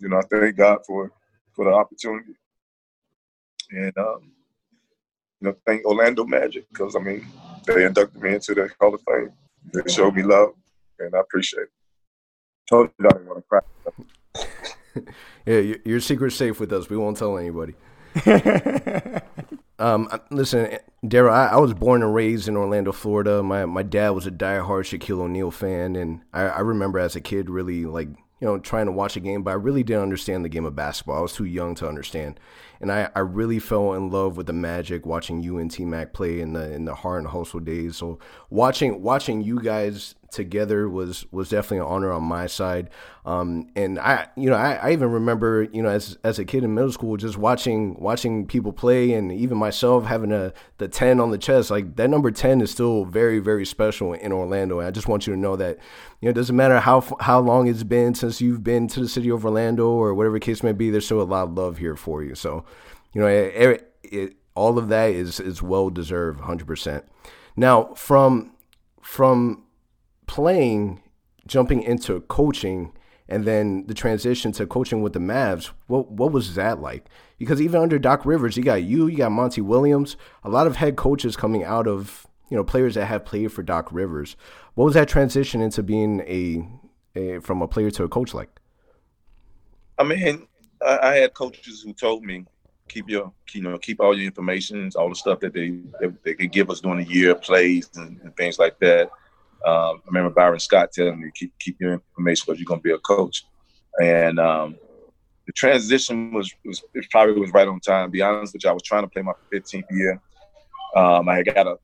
you 0.00 0.08
know, 0.08 0.18
I 0.18 0.22
thank 0.22 0.56
God 0.56 0.78
for 0.86 1.12
for 1.52 1.64
the 1.66 1.72
opportunity, 1.72 2.34
and 3.70 3.96
um, 3.98 4.32
you 5.40 5.48
know, 5.48 5.56
thank 5.66 5.84
Orlando 5.84 6.24
Magic 6.24 6.68
because 6.70 6.96
I 6.96 7.00
mean 7.00 7.26
they 7.66 7.84
inducted 7.84 8.22
me 8.22 8.34
into 8.34 8.54
the 8.54 8.70
Hall 8.80 8.94
of 8.94 9.02
Fame. 9.02 9.32
They 9.72 9.92
showed 9.92 10.14
me 10.14 10.22
love, 10.22 10.54
and 10.98 11.14
I 11.14 11.20
appreciate 11.20 11.64
it. 11.64 11.70
Totally 12.68 12.94
don't 13.00 13.26
want 13.26 13.38
to 13.38 13.44
cry. 13.48 13.60
yeah, 15.46 15.76
your 15.84 16.00
secret's 16.00 16.36
safe 16.36 16.60
with 16.60 16.72
us. 16.72 16.88
We 16.88 16.96
won't 16.96 17.16
tell 17.16 17.36
anybody. 17.36 17.74
um, 19.78 20.08
listen, 20.30 20.78
Darrell, 21.06 21.34
I, 21.34 21.46
I, 21.46 21.56
was 21.58 21.74
born 21.74 22.02
and 22.02 22.12
raised 22.12 22.48
in 22.48 22.56
Orlando, 22.56 22.90
Florida. 22.90 23.42
My 23.42 23.66
my 23.66 23.82
dad 23.82 24.10
was 24.10 24.26
a 24.26 24.30
diehard 24.30 24.84
Shaquille 24.84 25.20
O'Neal 25.20 25.50
fan, 25.50 25.94
and 25.94 26.22
I, 26.32 26.42
I 26.42 26.60
remember 26.60 26.98
as 26.98 27.14
a 27.14 27.20
kid 27.20 27.48
really 27.48 27.84
like 27.84 28.08
you 28.40 28.46
know, 28.46 28.58
trying 28.58 28.86
to 28.86 28.92
watch 28.92 29.16
a 29.16 29.20
game, 29.20 29.42
but 29.42 29.50
I 29.50 29.54
really 29.54 29.82
didn't 29.82 30.02
understand 30.02 30.44
the 30.44 30.48
game 30.48 30.64
of 30.64 30.74
basketball. 30.74 31.18
I 31.18 31.20
was 31.20 31.34
too 31.34 31.44
young 31.44 31.74
to 31.76 31.88
understand. 31.88 32.40
And 32.80 32.90
I, 32.90 33.10
I 33.14 33.20
really 33.20 33.58
fell 33.58 33.92
in 33.92 34.10
love 34.10 34.36
with 34.36 34.46
the 34.46 34.52
magic 34.52 35.04
watching 35.04 35.42
you 35.42 35.58
and 35.58 35.70
T 35.70 35.84
Mac 35.84 36.12
play 36.12 36.40
in 36.40 36.54
the 36.54 36.72
in 36.72 36.86
the 36.86 36.94
Heart 36.94 37.20
and 37.20 37.28
Hustle 37.28 37.60
days. 37.60 37.96
So 37.96 38.18
watching 38.48 39.02
watching 39.02 39.42
you 39.42 39.60
guys 39.60 40.14
together 40.30 40.88
was 40.88 41.26
was 41.32 41.50
definitely 41.50 41.78
an 41.78 41.84
honor 41.84 42.12
on 42.12 42.22
my 42.22 42.46
side. 42.46 42.88
Um, 43.26 43.68
and 43.76 43.98
I, 43.98 44.28
you 44.34 44.48
know, 44.48 44.56
I, 44.56 44.74
I, 44.74 44.92
even 44.92 45.10
remember, 45.10 45.68
you 45.72 45.82
know, 45.82 45.90
as 45.90 46.16
as 46.24 46.38
a 46.38 46.44
kid 46.44 46.64
in 46.64 46.74
middle 46.74 46.92
school, 46.92 47.16
just 47.18 47.36
watching 47.36 48.00
watching 48.00 48.46
people 48.46 48.72
play, 48.72 49.12
and 49.12 49.30
even 49.30 49.58
myself 49.58 50.06
having 50.06 50.32
a 50.32 50.54
the 50.78 50.88
ten 50.88 51.20
on 51.20 51.30
the 51.30 51.38
chest. 51.38 51.70
Like 51.70 51.96
that 51.96 52.08
number 52.08 52.30
ten 52.30 52.60
is 52.60 52.70
still 52.70 53.04
very 53.04 53.38
very 53.38 53.66
special 53.66 54.14
in 54.14 54.32
Orlando. 54.32 54.78
And 54.78 54.88
I 54.88 54.90
just 54.90 55.08
want 55.08 55.26
you 55.26 55.34
to 55.34 55.38
know 55.38 55.56
that, 55.56 55.78
you 56.20 56.26
know, 56.26 56.30
it 56.30 56.34
doesn't 56.34 56.56
matter 56.56 56.80
how 56.80 57.04
how 57.20 57.40
long 57.40 57.68
it's 57.68 57.82
been 57.82 58.14
since 58.14 58.40
you've 58.40 58.64
been 58.64 58.88
to 58.88 59.00
the 59.00 59.08
city 59.08 59.30
of 59.30 59.44
Orlando 59.44 59.90
or 59.90 60.14
whatever 60.14 60.38
case 60.38 60.62
may 60.62 60.72
be. 60.72 60.90
There's 60.90 61.04
still 61.04 61.20
a 61.20 61.24
lot 61.24 61.48
of 61.48 61.52
love 61.54 61.78
here 61.78 61.96
for 61.96 62.22
you. 62.22 62.34
So, 62.34 62.64
you 63.12 63.20
know, 63.20 63.26
it, 63.26 63.92
it, 64.02 64.36
all 64.54 64.78
of 64.78 64.88
that 64.88 65.10
is 65.10 65.40
is 65.40 65.62
well 65.62 65.90
deserved, 65.90 66.40
hundred 66.40 66.66
percent. 66.66 67.04
Now, 67.56 67.94
from 67.94 68.52
from 69.02 69.64
playing 70.26 71.02
jumping 71.46 71.82
into 71.82 72.20
coaching 72.22 72.92
and 73.28 73.44
then 73.44 73.86
the 73.86 73.94
transition 73.94 74.52
to 74.52 74.66
coaching 74.66 75.02
with 75.02 75.12
the 75.12 75.18
Mavs, 75.18 75.70
what 75.86 76.10
what 76.10 76.32
was 76.32 76.54
that 76.54 76.80
like? 76.80 77.06
Because 77.38 77.60
even 77.60 77.80
under 77.80 77.98
Doc 77.98 78.26
Rivers, 78.26 78.56
you 78.56 78.62
got 78.62 78.82
you, 78.82 79.06
you 79.06 79.18
got 79.18 79.32
Monty 79.32 79.60
Williams, 79.60 80.16
a 80.44 80.50
lot 80.50 80.66
of 80.66 80.76
head 80.76 80.96
coaches 80.96 81.36
coming 81.36 81.64
out 81.64 81.86
of 81.86 82.26
you 82.48 82.56
know 82.56 82.64
players 82.64 82.94
that 82.94 83.06
have 83.06 83.24
played 83.24 83.52
for 83.52 83.62
Doc 83.62 83.88
Rivers. 83.90 84.36
What 84.74 84.84
was 84.84 84.94
that 84.94 85.08
transition 85.08 85.60
into 85.60 85.82
being 85.82 86.20
a, 86.20 86.66
a 87.18 87.40
from 87.40 87.62
a 87.62 87.68
player 87.68 87.90
to 87.92 88.04
a 88.04 88.08
coach 88.08 88.34
like? 88.34 88.50
I 89.98 90.04
mean, 90.04 90.46
I, 90.84 90.98
I 90.98 91.14
had 91.16 91.34
coaches 91.34 91.82
who 91.82 91.92
told 91.92 92.24
me 92.24 92.46
keep 92.90 93.08
your 93.08 93.32
you 93.52 93.62
know 93.62 93.78
keep 93.78 94.00
all 94.00 94.16
your 94.16 94.26
information, 94.26 94.90
all 94.96 95.08
the 95.08 95.14
stuff 95.14 95.40
that 95.40 95.54
they 95.54 95.70
that 96.00 96.14
they 96.24 96.34
could 96.34 96.52
give 96.52 96.70
us 96.70 96.80
during 96.80 97.04
the 97.04 97.10
year, 97.10 97.34
plays 97.34 97.88
and, 97.96 98.20
and 98.22 98.36
things 98.36 98.58
like 98.58 98.78
that. 98.80 99.10
Um, 99.66 100.02
I 100.04 100.06
remember 100.06 100.30
Byron 100.30 100.58
Scott 100.58 100.90
telling 100.92 101.20
me 101.20 101.30
keep 101.34 101.52
keep 101.58 101.76
your 101.80 101.92
information 101.94 102.44
because 102.46 102.60
you're 102.60 102.76
to 102.76 102.82
be 102.82 102.92
a 102.92 102.98
coach, 102.98 103.44
and 104.02 104.38
um, 104.38 104.76
the 105.46 105.52
transition 105.52 106.32
was, 106.32 106.52
was 106.64 106.82
probably 107.10 107.40
was 107.40 107.52
right 107.52 107.68
on 107.68 107.80
time. 107.80 108.08
To 108.08 108.10
be 108.10 108.22
honest 108.22 108.52
with 108.52 108.64
you, 108.64 108.70
I 108.70 108.72
was 108.72 108.82
trying 108.82 109.02
to 109.02 109.08
play 109.08 109.22
my 109.22 109.32
15th 109.52 109.84
year. 109.90 110.20
Um, 110.96 111.28
I 111.28 111.36
had 111.36 111.46
got 111.46 111.66
a 111.66 111.76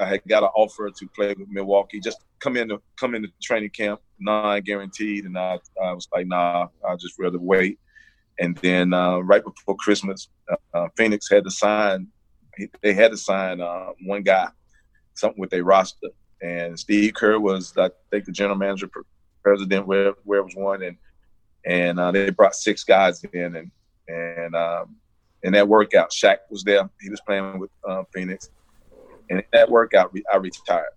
I 0.00 0.06
had 0.06 0.22
got 0.28 0.42
an 0.42 0.50
offer 0.54 0.90
to 0.90 1.08
play 1.14 1.34
with 1.38 1.48
Milwaukee, 1.48 2.00
just 2.00 2.24
come 2.40 2.56
in 2.56 2.68
to 2.68 2.80
come 2.98 3.14
into 3.14 3.28
training 3.42 3.70
camp, 3.70 4.00
non 4.18 4.60
guaranteed, 4.62 5.24
and 5.24 5.38
I, 5.38 5.58
I 5.82 5.92
was 5.92 6.08
like, 6.12 6.26
nah, 6.26 6.68
I'll 6.86 6.96
just 6.96 7.18
rather 7.18 7.38
wait. 7.38 7.78
And 8.38 8.56
then 8.58 8.92
uh, 8.92 9.18
right 9.18 9.42
before 9.44 9.76
Christmas, 9.76 10.28
uh, 10.74 10.88
Phoenix 10.96 11.28
had 11.30 11.44
to 11.44 11.50
sign. 11.50 12.08
They 12.82 12.92
had 12.92 13.10
to 13.10 13.16
sign 13.16 13.60
uh, 13.60 13.90
one 14.04 14.22
guy, 14.22 14.48
something 15.14 15.40
with 15.40 15.50
their 15.50 15.64
roster, 15.64 16.08
and 16.40 16.78
Steve 16.78 17.14
Kerr 17.14 17.38
was, 17.38 17.72
I 17.76 17.90
think, 18.10 18.26
the 18.26 18.32
general 18.32 18.56
manager, 18.56 18.88
president, 19.42 19.86
where 19.86 20.14
where 20.24 20.40
it 20.40 20.44
was 20.44 20.54
one, 20.54 20.82
and 20.82 20.96
and 21.64 21.98
uh, 21.98 22.12
they 22.12 22.30
brought 22.30 22.54
six 22.54 22.84
guys 22.84 23.24
in, 23.24 23.56
and 23.56 23.70
and 24.08 24.54
um, 24.54 24.96
in 25.42 25.52
that 25.52 25.66
workout, 25.66 26.10
Shaq 26.10 26.38
was 26.50 26.62
there. 26.62 26.88
He 27.00 27.10
was 27.10 27.20
playing 27.22 27.58
with 27.58 27.70
uh, 27.88 28.04
Phoenix, 28.12 28.50
and 29.30 29.40
in 29.40 29.44
that 29.52 29.70
workout, 29.70 30.14
I 30.32 30.36
retired. 30.36 30.92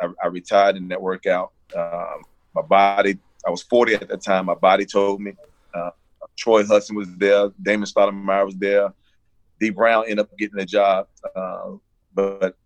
I, 0.00 0.08
I 0.22 0.26
retired 0.28 0.76
in 0.76 0.88
that 0.88 1.00
workout. 1.00 1.52
Um, 1.76 2.22
my 2.54 2.62
body, 2.62 3.18
I 3.46 3.50
was 3.50 3.62
40 3.62 3.94
at 3.94 4.08
that 4.08 4.22
time. 4.22 4.46
My 4.46 4.54
body 4.54 4.86
told 4.86 5.20
me. 5.20 5.32
Uh, 5.74 5.90
Troy 6.36 6.64
Hudson 6.64 6.96
was 6.96 7.08
there. 7.16 7.50
Damon 7.60 7.86
Stoudemire 7.86 8.44
was 8.46 8.56
there. 8.56 8.92
D 9.58 9.70
Brown 9.70 10.04
ended 10.04 10.20
up 10.20 10.36
getting 10.38 10.58
the 10.58 10.66
job, 10.66 11.08
uh, 11.34 11.72
but 12.14 12.56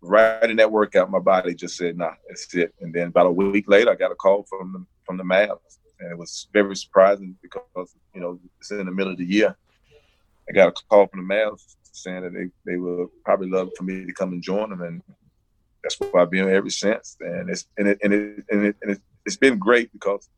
right 0.00 0.50
in 0.50 0.56
that 0.56 0.72
workout, 0.72 1.10
my 1.10 1.18
body 1.18 1.54
just 1.54 1.76
said, 1.76 1.96
"Nah, 1.96 2.14
that's 2.28 2.52
it." 2.54 2.74
And 2.80 2.92
then 2.92 3.08
about 3.08 3.26
a 3.26 3.30
week 3.30 3.68
later, 3.68 3.90
I 3.90 3.94
got 3.94 4.10
a 4.10 4.16
call 4.16 4.42
from 4.44 4.72
the 4.72 4.86
from 5.04 5.16
the 5.16 5.24
Mavs, 5.24 5.78
and 6.00 6.10
it 6.10 6.18
was 6.18 6.48
very 6.52 6.74
surprising 6.74 7.36
because 7.42 7.94
you 8.14 8.20
know 8.20 8.40
it's 8.58 8.70
in 8.70 8.86
the 8.86 8.92
middle 8.92 9.12
of 9.12 9.18
the 9.18 9.24
year. 9.24 9.56
I 10.48 10.52
got 10.52 10.68
a 10.68 10.72
call 10.88 11.06
from 11.06 11.26
the 11.26 11.34
Mavs 11.34 11.76
saying 11.92 12.22
that 12.22 12.32
they, 12.32 12.48
they 12.64 12.78
would 12.78 13.08
probably 13.24 13.48
love 13.48 13.70
for 13.76 13.84
me 13.84 14.04
to 14.06 14.12
come 14.12 14.32
and 14.32 14.42
join 14.42 14.70
them, 14.70 14.82
and 14.82 15.02
that's 15.82 15.98
what 16.00 16.14
I've 16.16 16.30
been 16.30 16.48
ever 16.48 16.70
since. 16.70 17.16
And 17.20 17.48
it's 17.50 17.66
and 17.78 17.88
it 17.88 17.98
and 18.02 18.12
it 18.12 18.44
and, 18.50 18.66
it, 18.66 18.76
and 18.82 18.90
it, 18.92 19.00
it's 19.24 19.36
been 19.36 19.58
great 19.58 19.92
because 19.92 20.28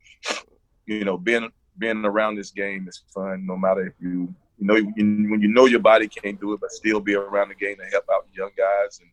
you 0.86 1.04
know 1.04 1.16
being 1.16 1.50
being 1.78 2.04
around 2.04 2.36
this 2.36 2.50
game 2.50 2.86
is 2.88 3.02
fun. 3.14 3.46
No 3.46 3.56
matter 3.56 3.86
if 3.86 3.94
you 4.00 4.34
you 4.58 4.66
know 4.66 4.74
when 4.74 5.40
you 5.40 5.48
know 5.48 5.66
your 5.66 5.80
body 5.80 6.08
can't 6.08 6.40
do 6.40 6.52
it, 6.52 6.60
but 6.60 6.70
still 6.70 7.00
be 7.00 7.14
around 7.14 7.48
the 7.48 7.54
game 7.54 7.76
to 7.78 7.84
help 7.86 8.04
out 8.12 8.26
young 8.32 8.50
guys 8.56 9.00
and 9.00 9.10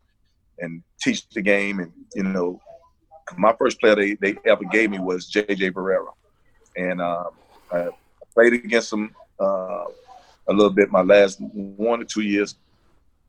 and 0.60 0.84
teach 1.02 1.28
the 1.30 1.42
game. 1.42 1.80
And 1.80 1.92
you 2.16 2.24
know, 2.24 2.62
my 3.38 3.54
first 3.58 3.80
player 3.80 3.96
they, 3.96 4.14
they 4.16 4.38
ever 4.46 4.64
gave 4.66 4.92
me 4.92 5.00
was 5.00 5.32
JJ 5.32 5.72
Barea, 5.72 6.06
and 6.78 7.02
um, 7.02 7.32
I 7.72 7.90
played 8.34 8.54
against 8.54 8.92
him 8.94 9.16
uh, 9.40 9.86
a 10.48 10.54
little 10.54 10.70
bit 10.70 10.92
my 10.92 11.02
last 11.02 11.40
one 11.40 12.02
or 12.02 12.06
two 12.06 12.22
years. 12.22 12.56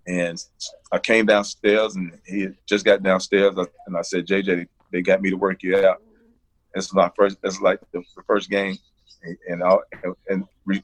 And 0.06 0.42
I 0.90 0.98
came 0.98 1.26
downstairs, 1.26 1.94
and 1.94 2.18
he 2.26 2.48
just 2.66 2.84
got 2.84 3.02
downstairs, 3.02 3.54
and 3.86 3.96
I 3.96 4.02
said, 4.02 4.26
"JJ, 4.26 4.66
they 4.90 5.02
got 5.02 5.20
me 5.20 5.30
to 5.30 5.36
work 5.36 5.62
you 5.62 5.76
out." 5.76 6.02
It's 6.74 6.92
my 6.94 7.10
first. 7.16 7.36
It's 7.42 7.60
like 7.60 7.80
the, 7.92 8.02
first 8.26 8.48
game, 8.48 8.78
and 9.22 9.62
and, 10.04 10.14
and 10.28 10.44
re, 10.64 10.82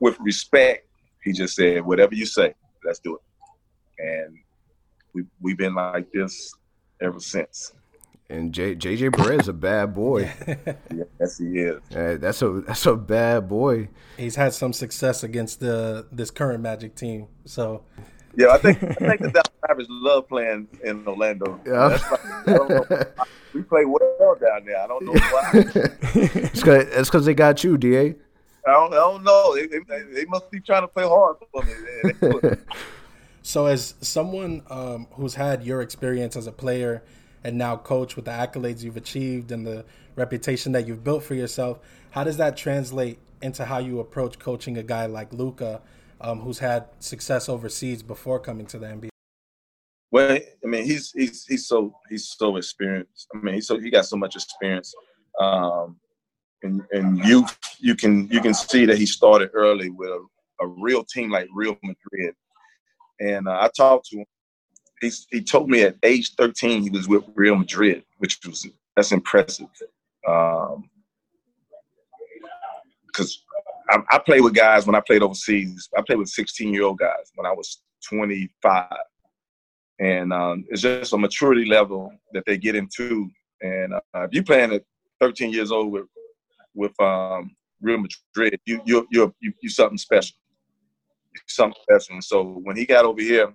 with 0.00 0.18
respect, 0.20 0.86
he 1.22 1.32
just 1.32 1.54
said, 1.54 1.84
"Whatever 1.84 2.14
you 2.14 2.26
say, 2.26 2.54
let's 2.84 2.98
do 2.98 3.16
it." 3.16 3.22
And 3.98 4.38
we 5.12 5.24
we've 5.40 5.58
been 5.58 5.74
like 5.74 6.10
this 6.12 6.52
ever 7.00 7.20
since. 7.20 7.72
And 8.30 8.52
J, 8.52 8.76
JJ 8.76 9.12
Barea 9.12 9.40
is 9.40 9.48
a 9.48 9.54
bad 9.54 9.94
boy. 9.94 10.30
yes, 11.20 11.38
he 11.38 11.60
is. 11.60 11.80
Uh, 11.94 12.18
that's 12.20 12.42
a 12.42 12.60
that's 12.60 12.84
a 12.84 12.94
bad 12.94 13.48
boy. 13.48 13.88
He's 14.18 14.36
had 14.36 14.52
some 14.52 14.74
success 14.74 15.24
against 15.24 15.60
the 15.60 16.06
this 16.12 16.30
current 16.30 16.62
Magic 16.62 16.94
team. 16.94 17.28
So 17.46 17.84
yeah, 18.36 18.48
I 18.48 18.58
think 18.58 18.82
I 18.82 18.94
think 18.94 19.20
the 19.20 19.30
Dallas 19.30 19.48
Mavericks 19.66 19.88
love 19.90 20.28
playing 20.28 20.68
in 20.84 21.06
Orlando. 21.06 21.60
Yeah. 21.66 21.98
Like, 22.46 23.08
we 23.54 23.62
play 23.62 23.84
well 23.84 24.36
down 24.40 24.64
there. 24.64 24.78
I 24.78 24.86
don't 24.86 25.04
know 25.04 25.12
why. 25.12 25.50
it's 26.14 27.10
because 27.10 27.24
they 27.24 27.34
got 27.34 27.64
you, 27.64 27.76
Da. 27.76 28.14
I 28.66 28.72
don't, 28.72 28.92
I 28.92 28.96
don't 28.96 29.24
know. 29.24 29.54
They, 29.54 29.66
they, 29.66 30.02
they, 30.12 30.24
must 30.26 30.50
be 30.50 30.60
trying 30.60 30.82
to 30.82 30.88
play 30.88 31.04
hard 31.04 31.36
for 31.50 31.62
me. 31.62 32.54
So, 33.40 33.64
as 33.64 33.94
someone 34.02 34.62
um, 34.68 35.06
who's 35.12 35.34
had 35.34 35.64
your 35.64 35.80
experience 35.80 36.36
as 36.36 36.46
a 36.46 36.52
player 36.52 37.02
and 37.42 37.56
now 37.56 37.78
coach 37.78 38.14
with 38.14 38.26
the 38.26 38.30
accolades 38.30 38.82
you've 38.82 38.98
achieved 38.98 39.50
and 39.52 39.66
the 39.66 39.86
reputation 40.16 40.72
that 40.72 40.86
you've 40.86 41.02
built 41.02 41.22
for 41.22 41.34
yourself, 41.34 41.78
how 42.10 42.24
does 42.24 42.36
that 42.36 42.58
translate 42.58 43.18
into 43.40 43.64
how 43.64 43.78
you 43.78 44.00
approach 44.00 44.38
coaching 44.38 44.76
a 44.76 44.82
guy 44.82 45.06
like 45.06 45.32
Luka, 45.32 45.80
um, 46.20 46.40
who's 46.40 46.58
had 46.58 46.86
success 46.98 47.48
overseas 47.48 48.02
before 48.02 48.40
coming 48.40 48.66
to 48.66 48.78
the 48.78 48.86
NBA? 48.86 49.08
Well, 50.10 50.36
I 50.38 50.66
mean, 50.66 50.84
he's 50.84 51.12
he's 51.12 51.44
he's 51.46 51.66
so 51.66 51.94
he's 52.08 52.28
so 52.28 52.56
experienced. 52.56 53.28
I 53.34 53.38
mean, 53.38 53.54
he's 53.54 53.66
so 53.66 53.78
he 53.78 53.90
got 53.90 54.06
so 54.06 54.16
much 54.16 54.36
experience, 54.36 54.94
um, 55.38 55.96
and 56.62 56.82
and 56.92 57.18
you 57.24 57.46
you 57.78 57.94
can 57.94 58.28
you 58.28 58.40
can 58.40 58.54
see 58.54 58.86
that 58.86 58.96
he 58.96 59.04
started 59.04 59.50
early 59.52 59.90
with 59.90 60.08
a, 60.08 60.24
a 60.62 60.66
real 60.66 61.04
team 61.04 61.30
like 61.30 61.46
Real 61.54 61.76
Madrid 61.82 62.34
and 63.20 63.48
uh, 63.48 63.58
I 63.60 63.70
talked 63.76 64.06
to 64.06 64.18
him. 64.18 64.26
He, 65.00 65.10
he 65.30 65.42
told 65.42 65.70
me 65.70 65.82
at 65.82 65.96
age 66.02 66.34
13 66.34 66.82
he 66.82 66.90
was 66.90 67.08
with 67.08 67.24
Real 67.34 67.56
Madrid, 67.56 68.04
which 68.18 68.38
was 68.46 68.66
that's 68.96 69.12
impressive. 69.12 69.68
Um, 70.26 70.90
because 73.06 73.44
I, 73.90 73.98
I 74.10 74.18
played 74.18 74.42
with 74.42 74.54
guys 74.54 74.86
when 74.86 74.94
I 74.94 75.00
played 75.00 75.22
overseas. 75.22 75.88
I 75.96 76.02
played 76.02 76.18
with 76.18 76.28
16 76.28 76.72
year 76.72 76.84
old 76.84 76.98
guys 76.98 77.32
when 77.34 77.46
I 77.46 77.52
was 77.52 77.82
25, 78.08 78.86
and 80.00 80.32
um, 80.32 80.64
it's 80.68 80.82
just 80.82 81.12
a 81.12 81.18
maturity 81.18 81.64
level 81.64 82.12
that 82.32 82.44
they 82.46 82.58
get 82.58 82.76
into. 82.76 83.30
And 83.60 83.94
uh, 83.94 84.00
if 84.14 84.32
you're 84.32 84.44
playing 84.44 84.72
at 84.72 84.82
13 85.20 85.52
years 85.52 85.72
old 85.72 85.92
with 85.92 86.06
with 86.74 86.98
um, 87.00 87.56
Real 87.80 87.98
Madrid, 87.98 88.60
you 88.66 88.82
you're, 88.84 89.04
you 89.10 89.32
you 89.40 89.68
something 89.68 89.98
special 89.98 90.36
something 91.46 91.80
special. 91.82 92.14
And 92.14 92.24
so 92.24 92.60
when 92.62 92.76
he 92.76 92.86
got 92.86 93.04
over 93.04 93.20
here, 93.20 93.52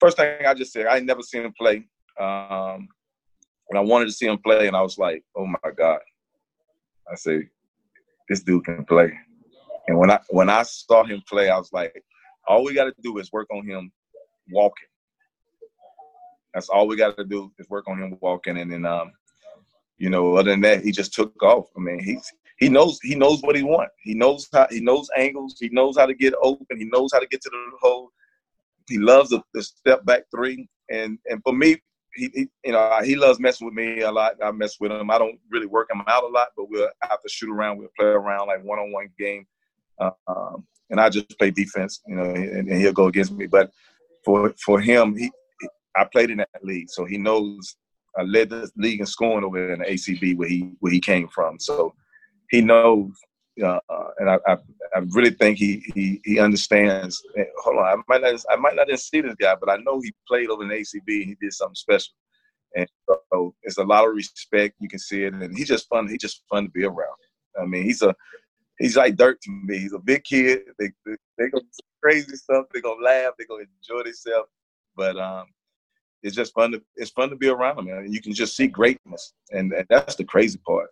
first 0.00 0.16
thing 0.16 0.46
I 0.46 0.54
just 0.54 0.72
said, 0.72 0.86
I 0.86 1.00
never 1.00 1.22
seen 1.22 1.42
him 1.42 1.54
play. 1.58 1.86
Um, 2.18 2.88
and 3.70 3.78
I 3.78 3.80
wanted 3.80 4.06
to 4.06 4.12
see 4.12 4.26
him 4.26 4.38
play, 4.38 4.66
and 4.66 4.76
I 4.76 4.82
was 4.82 4.98
like, 4.98 5.24
oh 5.36 5.46
my 5.46 5.70
God. 5.76 6.00
I 7.10 7.14
said, 7.16 7.48
this 8.28 8.42
dude 8.42 8.64
can 8.64 8.84
play. 8.84 9.12
And 9.86 9.98
when 9.98 10.10
I 10.10 10.20
when 10.30 10.48
I 10.48 10.62
saw 10.62 11.04
him 11.04 11.22
play, 11.28 11.50
I 11.50 11.58
was 11.58 11.72
like, 11.72 11.94
all 12.46 12.64
we 12.64 12.74
got 12.74 12.84
to 12.84 12.94
do 13.02 13.18
is 13.18 13.32
work 13.32 13.48
on 13.52 13.66
him 13.66 13.92
walking. 14.50 14.88
That's 16.52 16.68
all 16.68 16.86
we 16.86 16.96
got 16.96 17.16
to 17.16 17.24
do 17.24 17.52
is 17.58 17.68
work 17.68 17.88
on 17.88 18.00
him 18.00 18.16
walking, 18.20 18.58
and 18.58 18.72
then 18.72 18.86
um, 18.86 19.12
you 19.98 20.10
know, 20.10 20.36
other 20.36 20.50
than 20.50 20.60
that, 20.62 20.84
he 20.84 20.92
just 20.92 21.14
took 21.14 21.40
off. 21.42 21.68
I 21.76 21.80
mean, 21.80 22.02
he's 22.02 22.30
he 22.58 22.68
knows 22.68 22.98
he 23.02 23.14
knows 23.14 23.42
what 23.42 23.56
he 23.56 23.62
wants. 23.62 23.94
He 24.02 24.14
knows 24.14 24.48
how 24.52 24.66
he 24.70 24.80
knows 24.80 25.08
angles. 25.16 25.56
He 25.58 25.68
knows 25.70 25.96
how 25.96 26.06
to 26.06 26.14
get 26.14 26.34
open. 26.42 26.78
He 26.78 26.84
knows 26.84 27.10
how 27.12 27.18
to 27.18 27.26
get 27.26 27.42
to 27.42 27.50
the 27.50 27.76
hole. 27.80 28.10
He 28.88 28.98
loves 28.98 29.30
the, 29.30 29.42
the 29.52 29.62
step 29.62 30.04
back 30.04 30.22
three. 30.34 30.68
And 30.90 31.18
and 31.26 31.42
for 31.42 31.52
me, 31.52 31.76
he, 32.14 32.30
he, 32.34 32.48
you 32.64 32.72
know 32.72 33.00
he 33.02 33.16
loves 33.16 33.40
messing 33.40 33.66
with 33.66 33.74
me 33.74 34.02
a 34.02 34.10
lot. 34.10 34.34
I 34.42 34.50
mess 34.52 34.76
with 34.78 34.92
him. 34.92 35.10
I 35.10 35.18
don't 35.18 35.38
really 35.50 35.66
work 35.66 35.90
him 35.90 36.02
out 36.06 36.24
a 36.24 36.28
lot, 36.28 36.48
but 36.56 36.70
we'll 36.70 36.88
have 37.02 37.22
to 37.22 37.28
shoot 37.28 37.50
around. 37.50 37.78
We'll 37.78 37.88
play 37.98 38.06
around 38.06 38.48
like 38.48 38.62
one 38.62 38.78
on 38.78 38.92
one 38.92 39.08
game, 39.18 39.46
um, 39.98 40.64
and 40.90 41.00
I 41.00 41.08
just 41.08 41.38
play 41.38 41.50
defense. 41.50 42.00
You 42.06 42.16
know, 42.16 42.24
and, 42.24 42.68
and, 42.68 42.80
he'll 42.80 42.92
go 42.92 43.06
against 43.06 43.32
me. 43.32 43.46
But 43.46 43.70
for 44.24 44.54
for 44.64 44.80
him, 44.80 45.16
he, 45.16 45.30
I 45.96 46.04
played 46.04 46.30
in 46.30 46.38
that 46.38 46.48
league, 46.62 46.90
so 46.90 47.04
he 47.04 47.18
knows. 47.18 47.76
I 48.16 48.22
led 48.22 48.50
the 48.50 48.70
league 48.76 49.00
in 49.00 49.06
scoring 49.06 49.44
over 49.44 49.72
in 49.72 49.80
the 49.80 49.86
ACB 49.86 50.36
where 50.36 50.48
he 50.48 50.70
where 50.80 50.92
he 50.92 51.00
came 51.00 51.28
from. 51.28 51.58
So 51.58 51.94
he 52.50 52.60
knows, 52.60 53.10
uh, 53.62 53.78
and 54.18 54.30
I, 54.30 54.38
I, 54.46 54.56
I, 54.94 54.98
really 55.10 55.30
think 55.30 55.58
he 55.58 55.82
he 55.94 56.20
he 56.24 56.38
understands. 56.38 57.22
Hold 57.64 57.78
on, 57.78 57.84
I 57.84 57.96
might 58.08 58.22
not 58.22 58.40
I 58.50 58.56
might 58.56 58.76
not 58.76 58.88
even 58.88 58.98
see 58.98 59.20
this 59.20 59.34
guy, 59.34 59.54
but 59.58 59.70
I 59.70 59.76
know 59.78 60.00
he 60.00 60.12
played 60.28 60.48
over 60.48 60.62
in 60.62 60.68
the 60.68 60.76
ACB. 60.76 61.22
and 61.22 61.24
He 61.24 61.36
did 61.40 61.52
something 61.52 61.74
special, 61.74 62.14
and 62.76 62.88
so 63.32 63.54
it's 63.62 63.78
a 63.78 63.84
lot 63.84 64.06
of 64.06 64.14
respect. 64.14 64.76
You 64.80 64.88
can 64.88 65.00
see 65.00 65.24
it, 65.24 65.34
and 65.34 65.56
he's 65.56 65.68
just 65.68 65.88
fun. 65.88 66.08
He's 66.08 66.22
just 66.22 66.42
fun 66.48 66.64
to 66.64 66.70
be 66.70 66.84
around. 66.84 67.16
I 67.60 67.64
mean, 67.64 67.84
he's 67.84 68.02
a 68.02 68.14
he's 68.78 68.96
like 68.96 69.16
dirt 69.16 69.40
to 69.42 69.50
me. 69.50 69.78
He's 69.78 69.92
a 69.92 69.98
big 69.98 70.24
kid. 70.24 70.62
They 70.78 70.90
they, 71.06 71.16
they 71.38 71.48
go 71.48 71.60
crazy 72.02 72.36
stuff. 72.36 72.66
They 72.72 72.80
gonna 72.80 73.02
laugh. 73.02 73.34
They 73.38 73.44
gonna 73.44 73.64
enjoy 73.82 74.04
themselves. 74.04 74.48
But 74.96 75.18
um, 75.18 75.46
it's 76.22 76.36
just 76.36 76.54
fun 76.54 76.72
to 76.72 76.82
it's 76.96 77.10
fun 77.10 77.30
to 77.30 77.36
be 77.36 77.48
around 77.48 77.78
him, 77.78 77.86
man. 77.86 78.12
You 78.12 78.20
can 78.20 78.32
just 78.32 78.56
see 78.56 78.66
greatness, 78.66 79.34
and, 79.50 79.72
and 79.72 79.86
that's 79.88 80.16
the 80.16 80.24
crazy 80.24 80.58
part. 80.66 80.90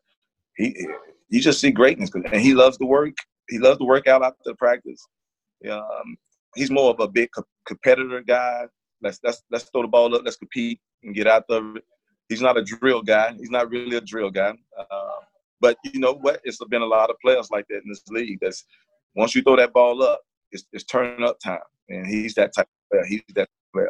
He 0.57 0.87
you 1.29 1.41
just 1.41 1.61
see 1.61 1.71
greatness, 1.71 2.11
and 2.15 2.41
he 2.41 2.55
loves 2.55 2.77
to 2.79 2.87
work. 2.87 3.15
He 3.49 3.59
loves 3.59 3.79
to 3.79 3.85
work 3.85 4.07
out 4.07 4.23
after 4.23 4.55
practice. 4.55 5.03
Um, 5.71 6.17
he's 6.55 6.71
more 6.71 6.91
of 6.91 7.01
a 7.01 7.09
big 7.09 7.31
co- 7.35 7.47
competitor 7.67 8.21
guy. 8.21 8.67
Let's 9.01 9.19
let's 9.25 9.43
let's 9.51 9.65
throw 9.65 9.83
the 9.83 9.89
ball 9.89 10.15
up. 10.15 10.23
Let's 10.25 10.37
compete 10.37 10.81
and 11.03 11.15
get 11.15 11.27
out 11.27 11.45
of 11.49 11.77
it. 11.77 11.85
He's 12.29 12.43
not 12.43 12.59
a 12.59 12.63
drill 12.63 13.03
guy. 13.03 13.35
He's 13.39 13.51
not 13.51 13.71
really 13.71 13.97
a 13.97 14.01
drill 14.01 14.31
guy. 14.31 14.55
Uh, 14.79 15.22
but 15.63 15.79
you 15.85 16.01
know 16.01 16.15
what? 16.15 16.41
It's 16.45 16.59
been 16.65 16.83
a 16.83 16.87
lot 16.87 17.09
of 17.09 17.17
players 17.21 17.51
like 17.51 17.67
that 17.69 17.77
in 17.77 17.89
this 17.89 18.03
league. 18.09 18.39
That's 18.43 18.65
once 19.15 19.35
you 19.35 19.43
throw 19.43 19.57
that 19.57 19.73
ball 19.73 20.03
up, 20.03 20.21
it's, 20.51 20.65
it's 20.73 20.85
turning 20.85 21.25
up 21.25 21.39
time, 21.39 21.61
and 21.89 22.07
he's 22.07 22.35
that 22.35 22.53
type 22.55 22.67
of 22.67 22.91
player. 22.91 23.05
He's 23.07 23.23
that 23.37 23.49
player. 23.73 23.89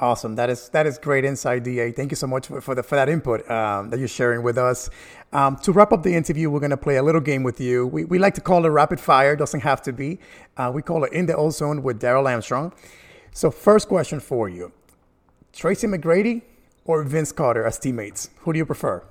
Awesome. 0.00 0.34
That 0.34 0.50
is 0.50 0.68
that 0.70 0.86
is 0.86 0.98
great 0.98 1.24
insight, 1.24 1.62
Da. 1.62 1.92
Thank 1.92 2.10
you 2.10 2.16
so 2.16 2.26
much 2.26 2.48
for, 2.48 2.60
for 2.60 2.74
the 2.74 2.82
for 2.82 2.96
that 2.96 3.08
input 3.08 3.48
um, 3.48 3.90
that 3.90 4.00
you're 4.00 4.08
sharing 4.08 4.42
with 4.42 4.58
us. 4.58 4.90
Um, 5.32 5.56
to 5.58 5.70
wrap 5.70 5.92
up 5.92 6.02
the 6.02 6.12
interview, 6.12 6.50
we're 6.50 6.58
going 6.58 6.70
to 6.70 6.76
play 6.76 6.96
a 6.96 7.02
little 7.02 7.20
game 7.20 7.44
with 7.44 7.60
you. 7.60 7.86
We, 7.86 8.04
we 8.04 8.18
like 8.18 8.34
to 8.34 8.40
call 8.40 8.66
it 8.66 8.70
rapid 8.70 8.98
fire. 8.98 9.36
Doesn't 9.36 9.60
have 9.60 9.82
to 9.82 9.92
be. 9.92 10.18
Uh, 10.56 10.72
we 10.74 10.82
call 10.82 11.04
it 11.04 11.12
in 11.12 11.26
the 11.26 11.36
ozone 11.36 11.84
with 11.84 12.00
Darrell 12.00 12.26
Armstrong. 12.26 12.72
So, 13.32 13.52
first 13.52 13.86
question 13.86 14.18
for 14.18 14.48
you: 14.48 14.72
Tracy 15.52 15.86
McGrady 15.86 16.42
or 16.84 17.04
Vince 17.04 17.30
Carter 17.30 17.64
as 17.64 17.78
teammates? 17.78 18.30
Who 18.40 18.52
do 18.52 18.58
you 18.58 18.66
prefer? 18.66 19.04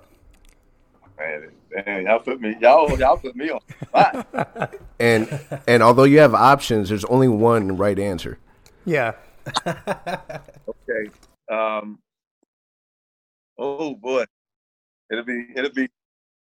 Man, 1.17 1.51
man 1.73 2.05
y'all 2.05 2.19
put 2.19 2.39
me 2.39 2.55
y'all 2.59 2.97
y'all 2.99 3.17
put 3.17 3.35
me 3.35 3.51
on. 3.51 3.59
and 4.99 5.39
and 5.67 5.83
although 5.83 6.03
you 6.03 6.19
have 6.19 6.33
options, 6.33 6.89
there's 6.89 7.05
only 7.05 7.27
one 7.27 7.77
right 7.77 7.97
answer. 7.97 8.39
Yeah. 8.85 9.13
okay. 9.67 11.09
Um, 11.51 11.99
oh 13.57 13.95
boy, 13.95 14.25
it'll 15.11 15.25
be 15.25 15.47
it'll 15.55 15.71
be 15.71 15.89